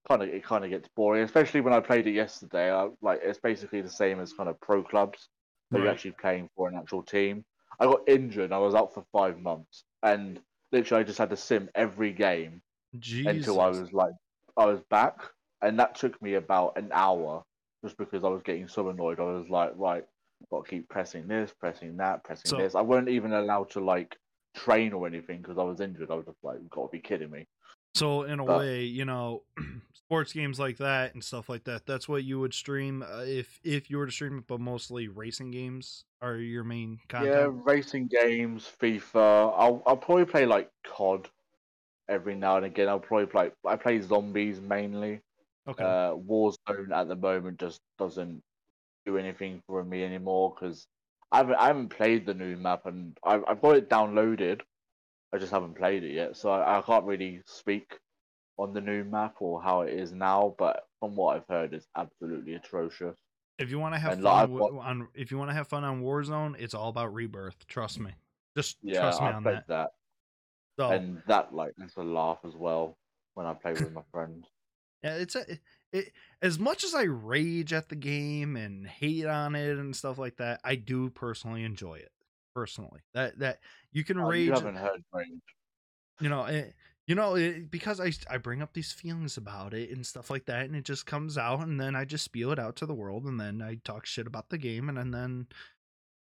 [0.06, 2.70] kind of it kind of gets boring, especially when I played it yesterday.
[2.70, 5.28] I, like it's basically the same as kind of pro clubs,
[5.70, 7.44] but you're actually playing for an actual team.
[7.80, 8.52] I got injured.
[8.52, 12.60] I was out for five months, and literally I just had to sim every game
[12.98, 13.26] Jesus.
[13.26, 14.12] until I was like
[14.58, 15.14] I was back,
[15.62, 17.44] and that took me about an hour
[17.84, 19.20] just because I was getting so annoyed.
[19.20, 20.04] I was like, right,
[20.50, 22.74] got to keep pressing this, pressing that, pressing So- this.
[22.74, 24.16] I weren't even allowed to like
[24.56, 26.10] train or anything because I was injured.
[26.10, 27.46] I was just like, got to be kidding me.
[27.94, 29.44] So in a But- way, you know,
[29.94, 31.86] sports games like that and stuff like that.
[31.86, 35.06] That's what you would stream uh, if if you were to stream it, but mostly
[35.08, 37.34] racing games are your main content.
[37.34, 39.54] Yeah, racing games, FIFA.
[39.56, 41.28] I'll I'll probably play like COD
[42.08, 42.88] every now and again.
[42.88, 43.50] I'll probably play.
[43.66, 45.20] I play zombies mainly.
[45.68, 45.84] Okay.
[45.84, 48.42] Uh, Warzone at the moment just doesn't
[49.06, 50.86] do anything for me anymore because
[51.30, 54.60] I haven't I haven't played the new map and I've I've got it downloaded,
[55.32, 57.98] I just haven't played it yet, so I, I can't really speak
[58.56, 60.54] on the new map or how it is now.
[60.58, 63.16] But from what I've heard, it's absolutely atrocious.
[63.58, 65.68] If you want to have And, fun I've got- on, if you want to have
[65.68, 67.66] fun on Warzone, it's all about rebirth.
[67.66, 68.12] Trust me.
[68.56, 69.66] Just Yeah, trust me I on that.
[69.68, 69.90] that,
[70.78, 72.96] So and that like it's a laugh as well
[73.34, 74.46] when I play with my friends.
[75.02, 75.44] yeah, it's a
[75.92, 76.12] it,
[76.42, 80.36] as much as I rage at the game and hate on it and stuff like
[80.36, 80.60] that.
[80.64, 82.12] I do personally enjoy it.
[82.54, 83.60] Personally, that that
[83.92, 84.46] you can Oh, rage.
[84.46, 85.42] you haven't heard range.
[86.20, 86.74] you know it,
[87.06, 90.46] you know it, because I, I bring up these feelings about it and stuff like
[90.46, 92.94] that and it just comes out and then i just spew it out to the
[92.94, 95.46] world and then i talk shit about the game and, and then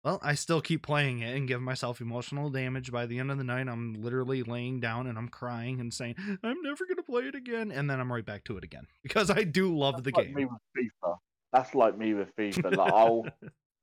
[0.05, 3.37] well i still keep playing it and give myself emotional damage by the end of
[3.37, 7.03] the night i'm literally laying down and i'm crying and saying i'm never going to
[7.03, 10.03] play it again and then i'm right back to it again because i do love
[10.03, 11.17] the like me game with FIFA.
[11.55, 12.75] That's like me with FIFA.
[12.75, 13.25] Like I'll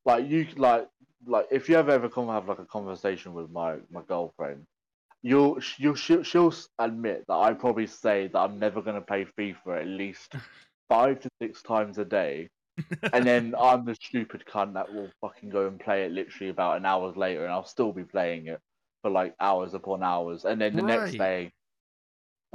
[0.05, 0.89] like you like
[1.27, 4.65] like if you ever ever come have like a conversation with my my girlfriend,
[5.23, 9.81] you'll you'll she'll, she'll admit that I probably say that I'm never gonna play FIFA
[9.81, 10.35] at least
[10.89, 12.51] five to six times a day,
[13.13, 16.77] and then I'm the stupid cunt that will fucking go and play it literally about
[16.77, 18.61] an hour later, and I'll still be playing it
[19.03, 21.53] for like hours upon hours, and then the next day.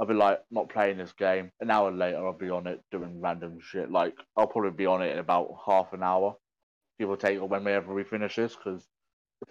[0.00, 1.50] I'll be like, not playing this game.
[1.58, 3.90] An hour later, I'll be on it doing random shit.
[3.90, 6.36] Like, I'll probably be on it in about half an hour,
[7.00, 8.86] give or take, or whenever we finish this, because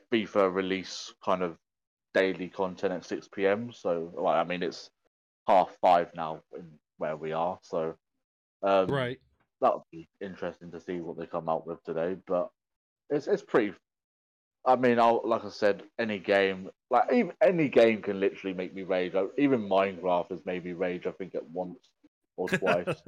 [0.09, 1.57] FIFA release kind of
[2.13, 3.73] daily content at 6 p.m.
[3.73, 4.89] So, well, I mean, it's
[5.49, 7.59] half five now in where we are.
[7.61, 7.95] So,
[8.63, 9.19] um, right
[9.61, 12.17] that would be interesting to see what they come out with today.
[12.27, 12.49] But
[13.09, 13.73] it's it's pretty.
[14.65, 18.73] I mean, I'll like I said, any game, like even any game, can literally make
[18.73, 19.13] me rage.
[19.37, 21.07] Even Minecraft has made me rage.
[21.07, 21.89] I think at once
[22.35, 23.01] or twice.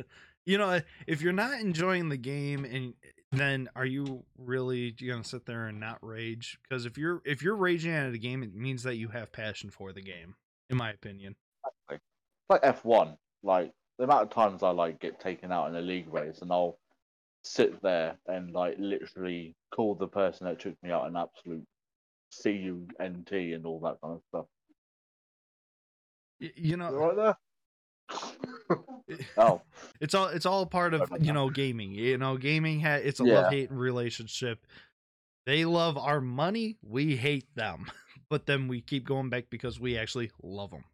[0.45, 2.93] you know if you're not enjoying the game and
[3.31, 7.55] then are you really gonna sit there and not rage because if you're if you're
[7.55, 10.33] raging at a game it means that you have passion for the game
[10.71, 11.35] in my opinion
[12.49, 13.15] like F1.
[13.43, 16.51] Like the amount of times I like get taken out in a league race, and
[16.51, 16.79] I'll
[17.43, 21.67] sit there and like literally call the person that took me out an absolute
[22.31, 24.45] C U N T and all that kind of stuff.
[26.39, 27.37] Y- you You know right there?
[29.37, 29.61] oh,
[29.99, 33.25] it's all it's all part of you know gaming you know gaming ha- it's a
[33.25, 33.35] Yeah.
[33.35, 34.65] love hate relationship
[35.45, 37.85] they love our money we hate them
[38.29, 40.85] but then we keep going back because we actually love them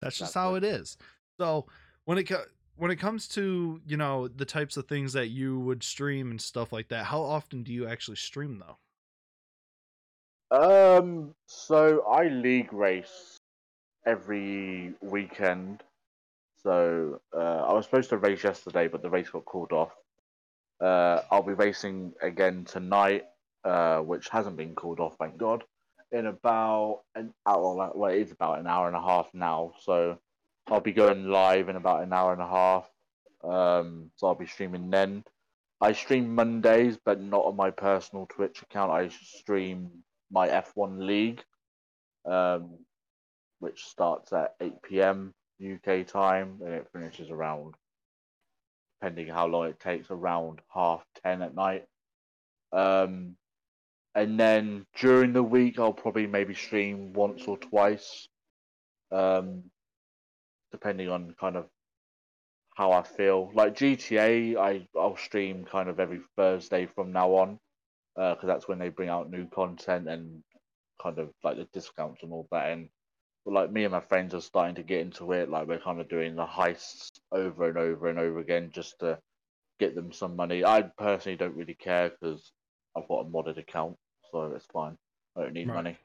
[0.00, 0.96] that's just how it is
[1.40, 1.66] so
[2.08, 5.60] when it co- when it comes to you know the types of things that you
[5.60, 8.78] would stream and stuff like that how often do you actually stream though
[10.50, 13.36] Um, so I league race
[14.06, 15.82] every weekend.
[16.62, 19.92] So uh, I was supposed to race yesterday, but the race got called off.
[20.80, 23.26] Uh, I'll be racing again tonight,
[23.64, 25.64] uh, which hasn't been called off, thank God.
[26.12, 29.74] In about an hour, well, it is about an hour and a half now.
[29.82, 30.18] So
[30.70, 32.88] I'll be going live in about an hour and a half.
[33.42, 35.24] Um, so I'll be streaming then.
[35.80, 38.90] I stream Mondays, but not on my personal Twitch account.
[38.90, 39.90] I stream
[40.30, 41.42] my F1 League,
[42.24, 42.78] um,
[43.60, 45.34] which starts at 8 p.m.
[45.62, 47.74] UK time and it finishes around,
[49.00, 51.84] depending how long it takes, around half 10 at night.
[52.72, 53.36] Um,
[54.14, 58.28] and then during the week, I'll probably maybe stream once or twice,
[59.12, 59.64] um,
[60.72, 61.66] depending on kind of
[62.76, 63.50] how I feel.
[63.54, 67.58] Like GTA, I I'll stream kind of every Thursday from now on
[68.14, 70.42] because that's when they bring out new content and
[71.02, 72.70] kind of like the discounts and all that.
[72.70, 72.88] And
[73.44, 75.48] but like me and my friends are starting to get into it.
[75.48, 79.18] Like we're kind of doing the heists over and over and over again just to
[79.78, 80.64] get them some money.
[80.64, 82.52] I personally don't really care because
[82.96, 83.96] I've got a modded account,
[84.30, 84.96] so it's fine.
[85.36, 85.74] I don't need Right.
[85.76, 85.98] money.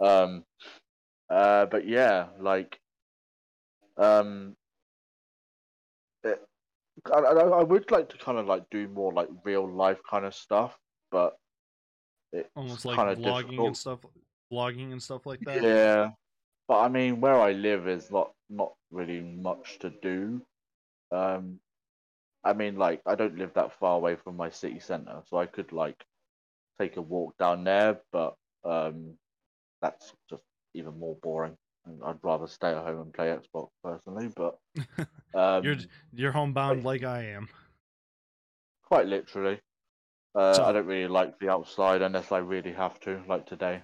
[0.00, 0.44] Um,
[1.30, 2.78] uh, but yeah, like,
[3.96, 4.56] um,
[6.22, 6.40] it,
[7.12, 10.34] I, I, would like to kind of like do more like real life kind of
[10.34, 10.76] stuff,
[11.10, 11.36] but
[12.32, 13.66] it's almost like kind of vlogging difficult.
[13.68, 14.00] and stuff
[14.52, 16.10] vlogging and stuff like that Yeah,
[16.68, 20.40] but I mean, where I live is not not really much to do.
[21.12, 21.60] Um,
[22.42, 25.46] I mean, like I don't live that far away from my city center, so I
[25.46, 26.04] could like
[26.80, 29.14] take a walk down there, but um,
[29.80, 30.42] that's just
[30.74, 31.56] even more boring.
[32.04, 34.58] I'd rather stay at home and play Xbox personally, but
[35.34, 35.76] um, you're
[36.12, 37.48] you're homebound like i am
[38.82, 39.60] quite literally.
[40.34, 43.82] Uh, So- I don't really like the outside unless I really have to, like today.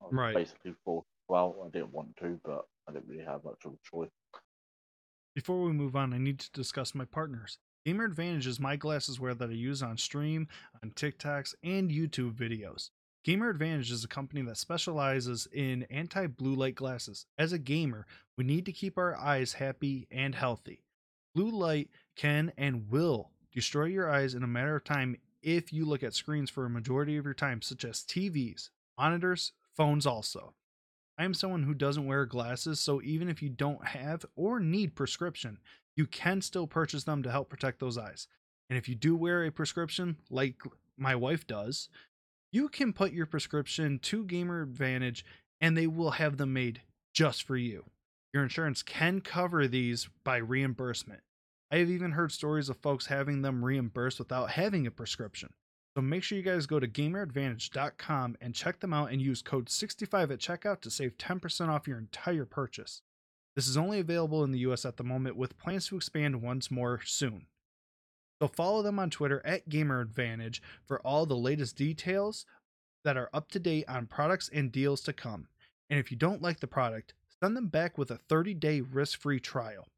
[0.00, 0.34] I Right.
[0.34, 3.78] Basically, for well, I didn't want to, but I didn't really have much of a
[3.84, 4.10] choice.
[5.34, 7.58] Before we move on, I need to discuss my partners.
[7.84, 10.48] Gamer Advantage is my glasses wear that I use on stream,
[10.82, 12.90] on TikToks, and YouTube videos.
[13.28, 17.26] Gamer Advantage is a company that specializes in anti blue light glasses.
[17.36, 18.06] As a gamer,
[18.38, 20.82] we need to keep our eyes happy and healthy.
[21.34, 25.84] Blue light can and will destroy your eyes in a matter of time if you
[25.84, 30.54] look at screens for a majority of your time, such as TVs, monitors, phones, also.
[31.18, 34.96] I am someone who doesn't wear glasses, so even if you don't have or need
[34.96, 35.58] prescription,
[35.94, 38.26] you can still purchase them to help protect those eyes.
[38.70, 40.62] And if you do wear a prescription, like
[40.96, 41.90] my wife does,
[42.50, 45.24] you can put your prescription to Gamer Advantage
[45.60, 46.82] and they will have them made
[47.12, 47.84] just for you.
[48.32, 51.20] Your insurance can cover these by reimbursement.
[51.70, 55.52] I have even heard stories of folks having them reimbursed without having a prescription.
[55.96, 59.68] So make sure you guys go to gameradvantage.com and check them out and use code
[59.68, 63.02] 65 at checkout to save 10% off your entire purchase.
[63.56, 66.70] This is only available in the US at the moment with plans to expand once
[66.70, 67.46] more soon.
[68.40, 72.46] So follow them on Twitter at GamerAdvantage for all the latest details
[73.04, 75.48] that are up to date on products and deals to come.
[75.90, 79.88] And if you don't like the product, send them back with a 30-day risk-free trial.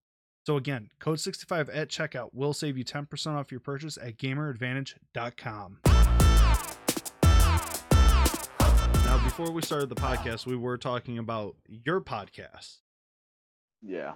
[0.46, 5.78] So again, code 65 at checkout will save you 10% off your purchase at gameradvantage.com.
[9.04, 12.78] Now, before we started the podcast, we were talking about your podcast.
[13.82, 14.14] Yeah.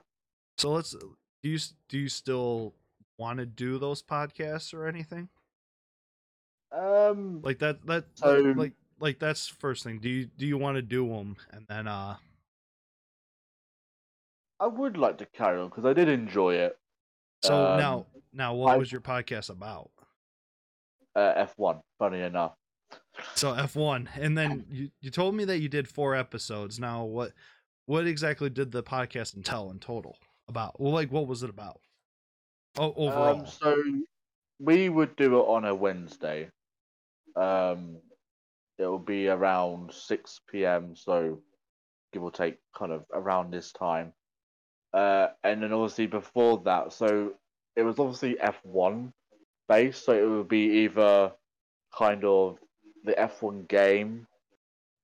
[0.56, 1.58] So let's do you
[1.88, 2.74] do you still
[3.18, 5.28] want to do those podcasts or anything?
[6.72, 7.40] Um.
[7.42, 9.98] Like that that So- like like that's first thing.
[10.00, 12.16] Do you do you want to do them and then uh
[14.60, 16.78] I would like to carry on because I did enjoy it.
[17.42, 19.90] so Um, now now what I- was your podcast about?
[21.14, 21.80] Uh, F1.
[21.98, 22.54] Funny enough.
[23.34, 26.80] So F1 and then you you told me that you did 4 episodes.
[26.80, 27.32] Now what
[27.86, 30.16] what exactly did the podcast entail in total
[30.48, 30.80] about?
[30.80, 31.80] Well like what was it about?
[32.76, 33.40] Oh overall.
[33.40, 33.82] Um, so
[34.58, 36.50] we would do it on a Wednesday.
[37.36, 37.98] Um,
[38.78, 40.96] it will be around six p.m.
[40.96, 41.40] So
[42.12, 44.12] give or take, kind of around this time.
[44.92, 47.32] Uh, and then obviously before that, so
[47.74, 49.12] it was obviously F one
[49.68, 50.04] based.
[50.04, 51.32] So it would be either
[51.96, 52.58] kind of
[53.04, 54.26] the F one game,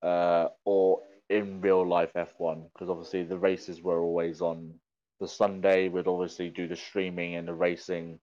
[0.03, 4.75] uh, or in real life F one, because obviously the races were always on
[5.21, 5.89] the Sunday.
[5.89, 8.19] We'd obviously do the streaming and the racing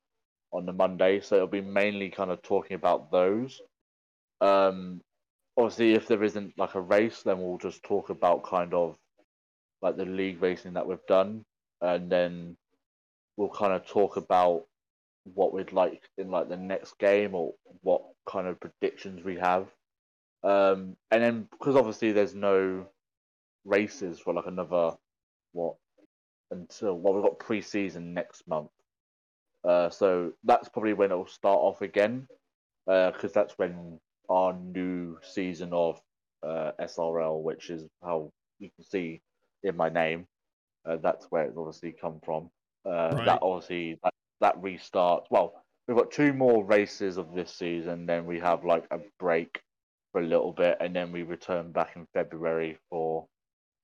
[0.52, 3.62] on the Monday, so it'll be mainly kind of talking about those.
[4.42, 5.02] Um,
[5.58, 8.98] obviously, if there isn't like a race, then we'll just talk about kind of
[9.82, 11.46] like the league racing that we've done,
[11.82, 12.58] and then
[13.36, 14.66] we'll kind of talk about
[15.34, 19.68] what we'd like in like the next game or what kind of predictions we have.
[20.44, 22.88] Um, and then because obviously there's no
[23.66, 24.92] races for like another
[25.52, 25.76] what
[26.52, 28.70] until well we've got pre-season next month.
[29.64, 32.28] Uh, so that's probably when it will start off again,
[32.86, 36.00] because that's when our new season of
[36.44, 39.22] uh, SRL, which is how you can see
[39.64, 40.26] in my name,
[40.88, 42.50] uh, that's where it's obviously come from.
[42.86, 43.26] Uh, Right.
[43.26, 45.26] That obviously that, that restarts.
[45.30, 49.62] Well, we've got two more races of this season, then we have like a break
[50.12, 53.28] for a little bit, and then we return back in February for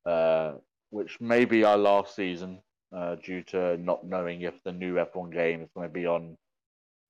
[0.05, 0.53] uh,
[0.93, 2.59] which may be our last season
[2.95, 6.37] uh, due to not knowing if the new F1 game is going to be on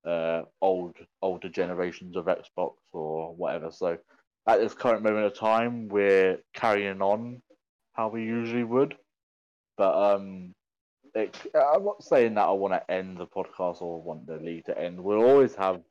[0.08, 3.70] uh, old older generations of Xbox or whatever.
[3.72, 3.98] So
[4.48, 7.42] at this current moment of time, we're carrying on
[7.92, 8.96] how we usually would.
[9.78, 10.54] But um,
[11.14, 14.64] it, I'm not saying that I want to end the podcast or want the league
[14.66, 14.98] to end.
[15.04, 15.82] We'll always have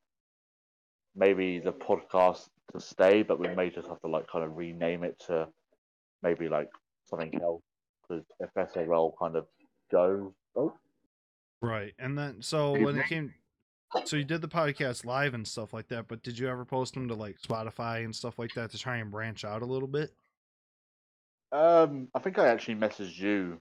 [1.14, 5.05] maybe the podcast to stay, but we may just have to like kind of rename
[5.05, 5.46] it to
[6.22, 6.70] maybe like
[7.05, 7.62] something else
[8.03, 9.47] because if SRL kind of
[9.91, 10.75] goes, oh,
[11.61, 11.95] Right.
[11.99, 13.01] And then so Excuse when me?
[13.03, 13.35] it came
[14.05, 16.95] so you did the podcast live and stuff like that, but did you ever post
[16.95, 19.87] them to like Spotify and stuff like that to try and branch out a little
[19.88, 20.12] bit?
[21.53, 23.61] Um, I think I actually messaged you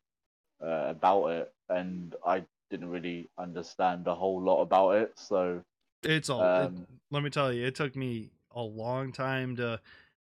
[0.63, 5.11] uh, about it, and I didn't really understand a whole lot about it.
[5.19, 5.61] So
[6.03, 9.81] It's all it- Um, let me tell you, it took me a long time to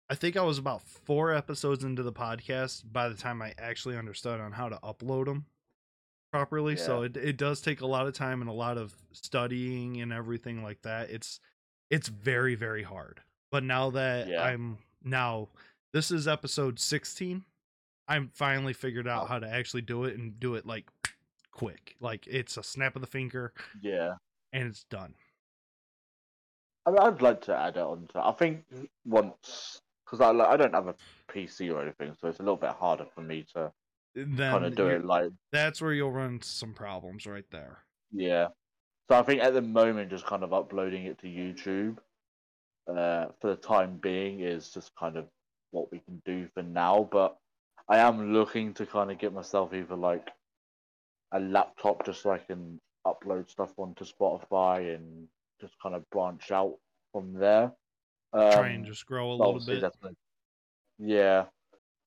[0.10, 3.98] I think I was about 4 episodes into the podcast by the time I actually
[3.98, 5.46] understood on how to upload them
[6.32, 6.76] properly.
[6.78, 10.14] So it it does take a lot of time and a lot of studying and
[10.14, 11.10] everything like that.
[11.10, 11.40] It's
[11.90, 13.22] it's very very hard.
[13.52, 14.44] But now that Yeah.
[14.44, 15.50] I'm now
[15.92, 17.46] this is episode 16,
[18.08, 19.28] I'm finally figured out Oh.
[19.28, 20.86] how to actually do it and do it like
[21.52, 21.96] quick.
[22.00, 24.16] Like it's a snap of the finger yeah,
[24.54, 25.16] and it's done.
[26.86, 28.20] I mean, I'd like to add it on to.
[28.20, 28.64] I think
[29.06, 30.96] once because I like, I don't have a
[31.32, 33.72] PC or anything, so it's a little bit harder for me to
[34.16, 37.80] kind of do it like that's where you'll run into some problems right there.
[38.12, 38.48] yeah.
[39.10, 41.98] So I think at the moment, just kind of uploading it to YouTube
[42.90, 45.26] uh, for the time being is just kind of
[45.72, 47.08] what we can do for now.
[47.12, 47.38] But
[47.88, 50.28] I am looking to kind of get myself either like
[51.34, 55.28] a laptop just so I can upload stuff onto Spotify and
[55.62, 56.76] just kind of branch out
[57.12, 57.72] from there.
[58.36, 59.82] Um, Try and just grow a little bit.
[59.82, 60.14] gonna,
[61.00, 61.46] yeah,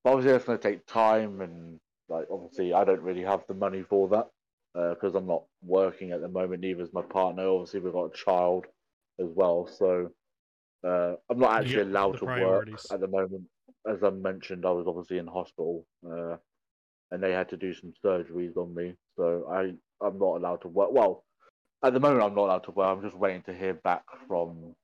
[0.03, 3.55] but obviously that's going to take time and like obviously I don't really have the
[3.55, 4.27] money for that
[4.73, 6.61] because I'm not working at the moment.
[6.61, 7.47] Neither is my partner.
[7.47, 8.65] Obviously we've got a child
[9.19, 10.11] as well, so
[10.85, 13.43] uh, I'm not actually allowed to work at the moment.
[13.87, 16.37] As I mentioned, I was obviously in hospital uh,
[17.11, 19.73] and they had to do some surgeries on me, so I
[20.05, 20.91] I'm not allowed to work.
[20.91, 21.23] Well,
[21.83, 22.87] at the moment I'm not allowed to work.
[22.87, 24.75] I'm just waiting to hear back from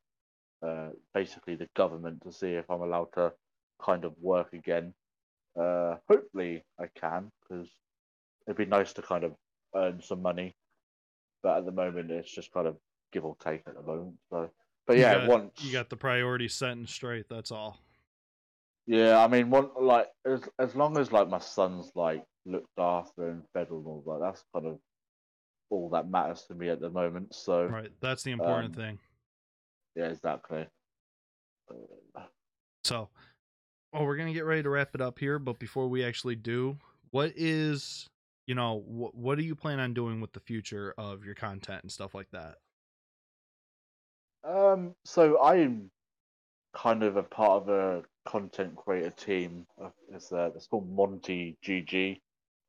[0.65, 3.33] uh, basically the government to see if I'm allowed to
[3.81, 4.93] kind of work again.
[5.59, 7.69] Uh, hopefully I can because
[8.47, 9.33] it'd be nice to kind of
[9.75, 10.55] earn some money,
[11.43, 12.77] but at the moment it's just kind of
[13.13, 14.15] give or take at the moment.
[14.29, 14.49] So,
[14.87, 17.29] but You yeah, got- once You got the priorities set and straight.
[17.29, 17.79] That's all.
[18.87, 23.29] yeah, I mean, one like as as long as like my son's like looked after
[23.29, 24.79] and fed and all that, that's kind of
[25.71, 27.33] all that matters to me at the moment.
[27.33, 27.91] So Right.
[28.01, 28.99] That's the important Um, thing.
[29.95, 30.65] Yeah, exactly.
[32.83, 33.09] So,
[33.93, 36.77] well, we're gonna get ready to wrap it up here, but before we actually do,
[37.11, 38.07] what is
[38.45, 41.81] you know what what do you plan on doing with the future of your content
[41.83, 42.57] and stuff like that?
[44.43, 45.89] Um, so I'm
[46.75, 49.65] kind of a part of a content creator team.
[50.09, 52.19] It's uh, it's called Monty GG.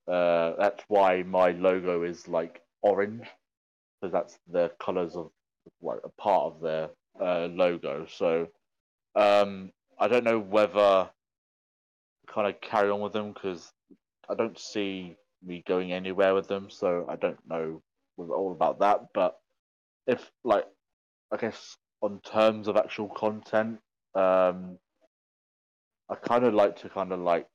[0.09, 3.27] Uh, that's why my logo is like orange,
[4.01, 5.31] because that's the colors of
[5.83, 6.89] like a part of their
[7.21, 8.07] uh, logo.
[8.09, 8.49] So,
[9.15, 11.11] um, I don't know whether
[12.33, 13.73] kind of carry on with them because
[14.29, 16.69] I don't see me going anywhere with them.
[16.71, 17.83] So I don't know
[18.19, 19.07] all about that.
[19.15, 19.37] But
[20.07, 20.67] if like
[21.33, 23.79] I guess on terms of actual content,
[24.15, 24.79] um,
[26.09, 27.47] I kind of like to kind of like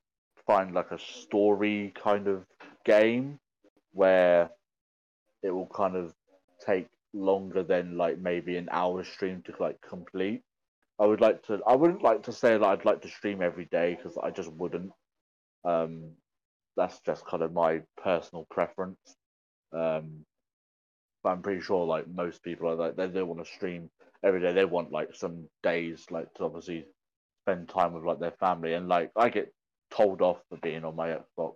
[0.45, 2.45] find like a story kind of
[2.85, 3.39] game
[3.93, 4.49] where
[5.43, 6.13] it will kind of
[6.65, 10.41] take longer than like maybe an hour stream to like complete.
[10.99, 11.59] I would like to.
[11.67, 14.51] I wouldn't like to say that I'd like to stream every day because I just
[14.51, 14.91] wouldn't.
[15.65, 16.11] Um,
[16.77, 18.99] that's just kind of my personal preference.
[19.73, 20.25] Um,
[21.23, 23.89] but I'm pretty sure like most people are like they don't want to stream
[24.23, 24.53] every day.
[24.53, 26.85] They want like some days like to obviously
[27.43, 29.51] spend time with like their family and like I get
[29.91, 31.55] told off for being on my Xbox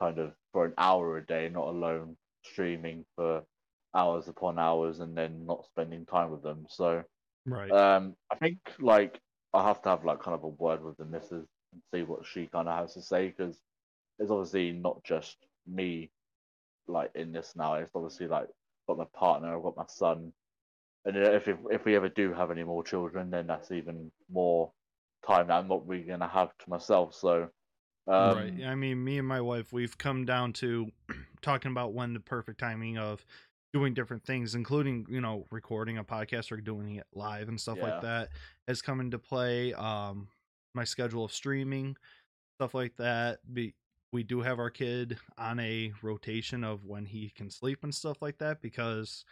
[0.00, 3.42] kind of for an hour a day, not alone streaming for
[3.94, 6.66] hours upon hours and then not spending time with them.
[6.68, 7.02] So
[7.46, 7.74] Right.
[7.74, 9.20] um, I think like
[9.54, 12.26] I have to have like kind of a word with the missus and see what
[12.26, 13.60] she kind of has to say because
[14.18, 15.36] it's obviously not just
[15.66, 16.10] me
[16.88, 17.74] like in this now.
[17.74, 18.48] It's obviously like
[18.88, 20.32] got my partner, I've got my son,
[21.04, 24.72] and if if, if we ever do have any more children, then that's even more
[25.26, 27.14] time that I'm not really gonna have to myself.
[27.14, 27.50] So
[28.06, 28.64] um, right.
[28.64, 30.90] I mean, me and my wife, we've come down to
[31.42, 33.24] talking about when the perfect timing of
[33.72, 37.78] doing different things, including, you know, recording a podcast or doing it live and stuff
[37.78, 37.84] Yeah.
[37.84, 38.28] like that,
[38.66, 39.72] has come into play.
[39.74, 40.28] Um,
[40.74, 41.96] my schedule of streaming,
[42.58, 43.40] stuff like that.
[43.52, 43.74] Be,
[44.12, 48.20] we do have our kid on a rotation of when he can sleep and stuff
[48.20, 49.24] like that because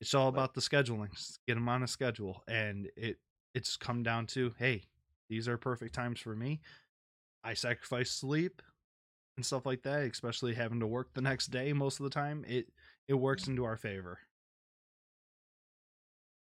[0.00, 1.10] it's all about the scheduling.
[1.12, 3.18] Just Get him on a schedule, and it
[3.54, 4.84] it's come down to hey,
[5.30, 6.60] these are perfect times for me.
[7.44, 8.60] I sacrifice sleep
[9.36, 12.44] and stuff like that, especially having to work the next day most of the time.
[12.46, 12.68] It
[13.08, 14.18] it works into our favor.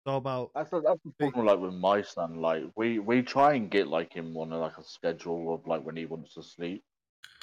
[0.00, 2.36] It's all about That's the, that's the problem, like with my son.
[2.40, 5.84] Like we we try and get like him on a, like a schedule of like
[5.84, 6.82] when he wants to sleep,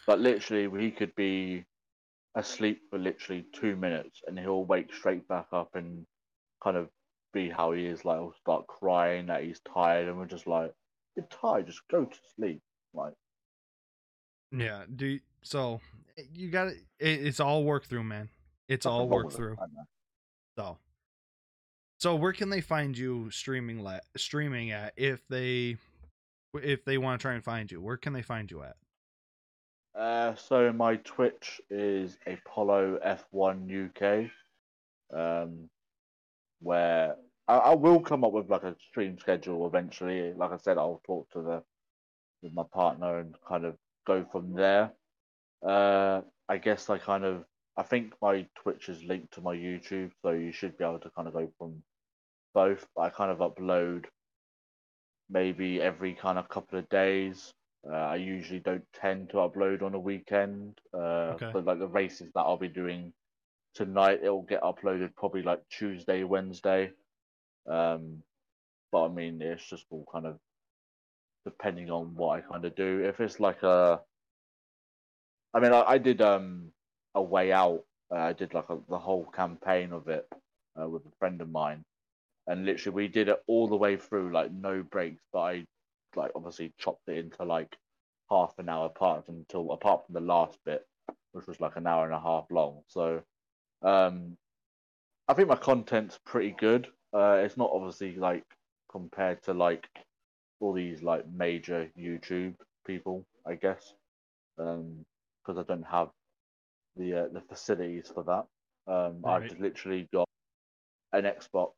[0.07, 1.65] but literally he could be
[2.35, 6.05] asleep for literally two minutes and he'll wake straight back up and
[6.63, 6.89] kind of
[7.33, 8.03] be how he is.
[8.05, 10.73] Like he'll start crying that he's tired, and we're just like,
[11.15, 12.61] "You're tired, just go to sleep."
[12.93, 13.13] Like
[14.51, 14.85] yeah.
[14.95, 15.79] Do you- so
[16.17, 16.83] eh, you got it.
[16.99, 18.29] It's all work through, man.
[18.67, 19.57] It's all nothing wrong work through.
[20.57, 20.77] So,
[21.99, 23.79] so where can they find you streaming?
[23.79, 25.77] La- streaming at if they
[26.53, 28.75] if they want to try and find you, where can they find you at?
[29.97, 34.29] Uh, so my Twitch is Apollo F1 UK,
[35.17, 35.69] um,
[36.59, 37.15] where
[37.47, 40.33] I, I will come up with like a stream schedule eventually.
[40.33, 41.63] Like I said, I'll talk to the
[42.43, 44.91] with my partner and kind of go from there.
[45.65, 47.45] Uh, I guess I kind of
[47.77, 51.11] I think my Twitch is linked to my YouTube, so you should be able to
[51.11, 51.83] kind of go from
[52.53, 52.87] both.
[52.97, 54.05] I kind of upload
[55.29, 57.53] maybe every kind of couple of days.
[57.87, 61.51] Uh, I usually don't tend to upload on a weekend, uh, Okay.
[61.53, 63.13] but like the races that I'll be doing
[63.75, 66.91] tonight, it will get uploaded probably like Tuesday, Wednesday.
[67.69, 68.23] Um,
[68.91, 70.39] but I mean, it's just all kind of
[71.45, 73.03] depending on what I kind of do.
[73.05, 74.01] If it's like a,
[75.53, 76.71] I mean, I, I did um
[77.15, 77.83] a way out.
[78.11, 80.27] Uh, I did like a, the whole campaign of it
[80.79, 81.83] uh, with a friend of mine,
[82.47, 85.23] and literally we did it all the way through, like no breaks.
[85.33, 85.65] But I
[86.15, 87.75] like obviously chopped it into like
[88.29, 90.85] half an hour parts until apart from the last bit,
[91.31, 92.81] which was like an hour and a half long.
[92.87, 93.21] So,
[93.81, 94.37] um,
[95.27, 96.87] I think my content's pretty good.
[97.13, 98.43] Uh, it's not obviously like
[98.91, 99.87] compared to like
[100.59, 102.55] all these like major YouTube
[102.85, 103.93] people, I guess,
[104.57, 105.05] um,
[105.41, 106.09] because I don't have
[106.97, 108.45] the uh, the facilities for that.
[108.91, 109.51] Um, Right.
[109.51, 110.27] I've literally got
[111.13, 111.71] an Xbox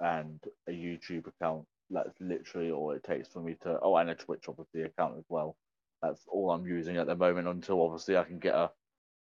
[0.00, 1.66] and a YouTube account.
[1.90, 3.78] That's literally all it takes for me to.
[3.82, 5.56] Oh, and a Twitch obviously account as well.
[6.02, 8.70] That's all I'm using at the moment until obviously I can get a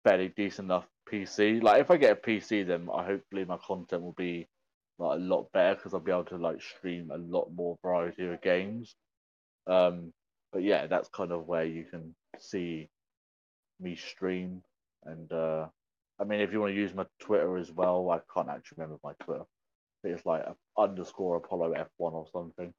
[0.04, 1.62] fairly decent enough PC.
[1.62, 4.48] Like if I get a PC, then I hopefully my content will be
[5.00, 8.28] like a lot better because I'll be able to like stream a lot more variety
[8.28, 8.96] of games.
[9.68, 10.12] Um,
[10.52, 12.90] but yeah, that's kind of where you can see
[13.80, 14.64] me stream.
[15.08, 15.68] And uh,
[16.20, 19.00] I mean, if you want to use my Twitter as well, I can't actually remember
[19.04, 19.46] my Twitter.
[20.04, 20.44] It's like
[20.78, 22.74] underscore Apollo F1 or something.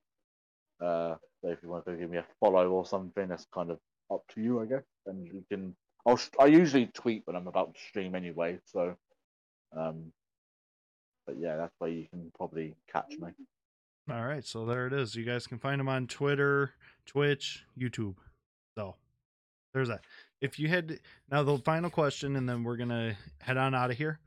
[0.80, 3.78] Uh, so if you want to give me a follow or something, that's kind of
[4.12, 4.84] up to you, I guess.
[5.06, 5.74] And you can.
[6.06, 8.96] I'll, I usually tweet when I'm about to stream anyway, so.
[9.76, 10.12] Um,
[11.26, 13.28] but yeah, that's where you can probably catch me.
[14.10, 15.14] All right, so there it is.
[15.14, 16.72] You guys can find him on Twitter,
[17.04, 18.14] Twitch, YouTube.
[18.74, 18.94] So
[19.74, 20.00] there's that.
[20.40, 23.96] If you had now the final question, and then we're gonna head on out of
[23.96, 24.20] here.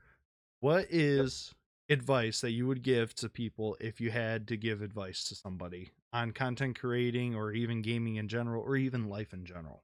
[0.60, 1.54] What is
[1.88, 5.90] advice that you would give to people if you had to give advice to somebody
[6.12, 9.82] on content creating, or even gaming in general, or even life in general?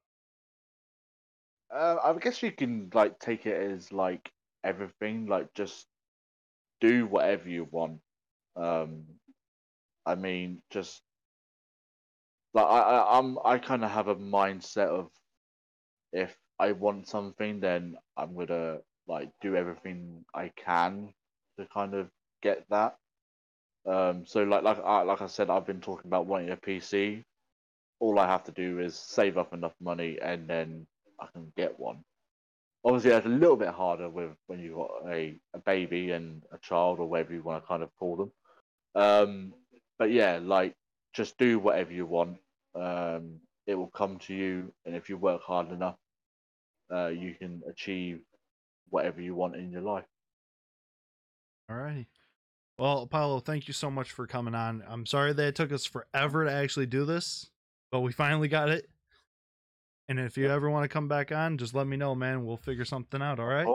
[1.71, 4.31] Uh, I guess you can like take it as like
[4.65, 5.87] everything, like just
[6.81, 8.01] do whatever you want.
[8.57, 9.05] Um,
[10.07, 11.03] I mean, just
[12.55, 15.11] like I, I I'm I kind of have a mindset of
[16.13, 21.13] if I want something, then I'm gonna like do everything I can
[21.59, 22.09] to kind of
[22.43, 22.97] get that.
[23.87, 27.25] Um, so like like I like I said, I've been talking about wanting a PC.
[28.01, 30.87] All I have to do is save up enough money, and then
[31.21, 32.05] I can get one.
[32.85, 36.59] Obviously, that's a little bit harder with when you've got a, a baby and a
[36.59, 38.33] child, or whatever you want to kind of call them.
[38.95, 39.55] Um,
[39.99, 40.75] but yeah, like
[41.13, 42.39] just do whatever you want.
[42.75, 45.97] Um, it will come to you, and if you work hard enough,
[46.91, 48.21] uh, you can achieve
[48.89, 50.07] whatever you want in your life.
[51.69, 52.09] All righty.
[52.79, 54.83] Well, Apollo, thank you so much for coming on.
[54.89, 57.51] I'm sorry that it took us forever to actually do this,
[57.93, 58.89] but we finally got it.
[60.09, 62.47] And if you ever want to come back on, just let me know, man.
[62.47, 63.39] We'll figure something out.
[63.39, 63.67] All right.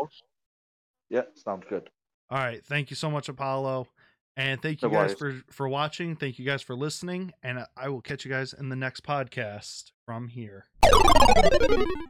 [1.12, 1.92] Yeah, sounds good.
[2.32, 2.66] All right.
[2.66, 3.88] Thank you so much, Apollo.
[4.36, 6.16] And thank you No guys for for watching.
[6.16, 7.34] Thank you guys for listening.
[7.44, 10.66] And I will catch you guys in the next podcast from here.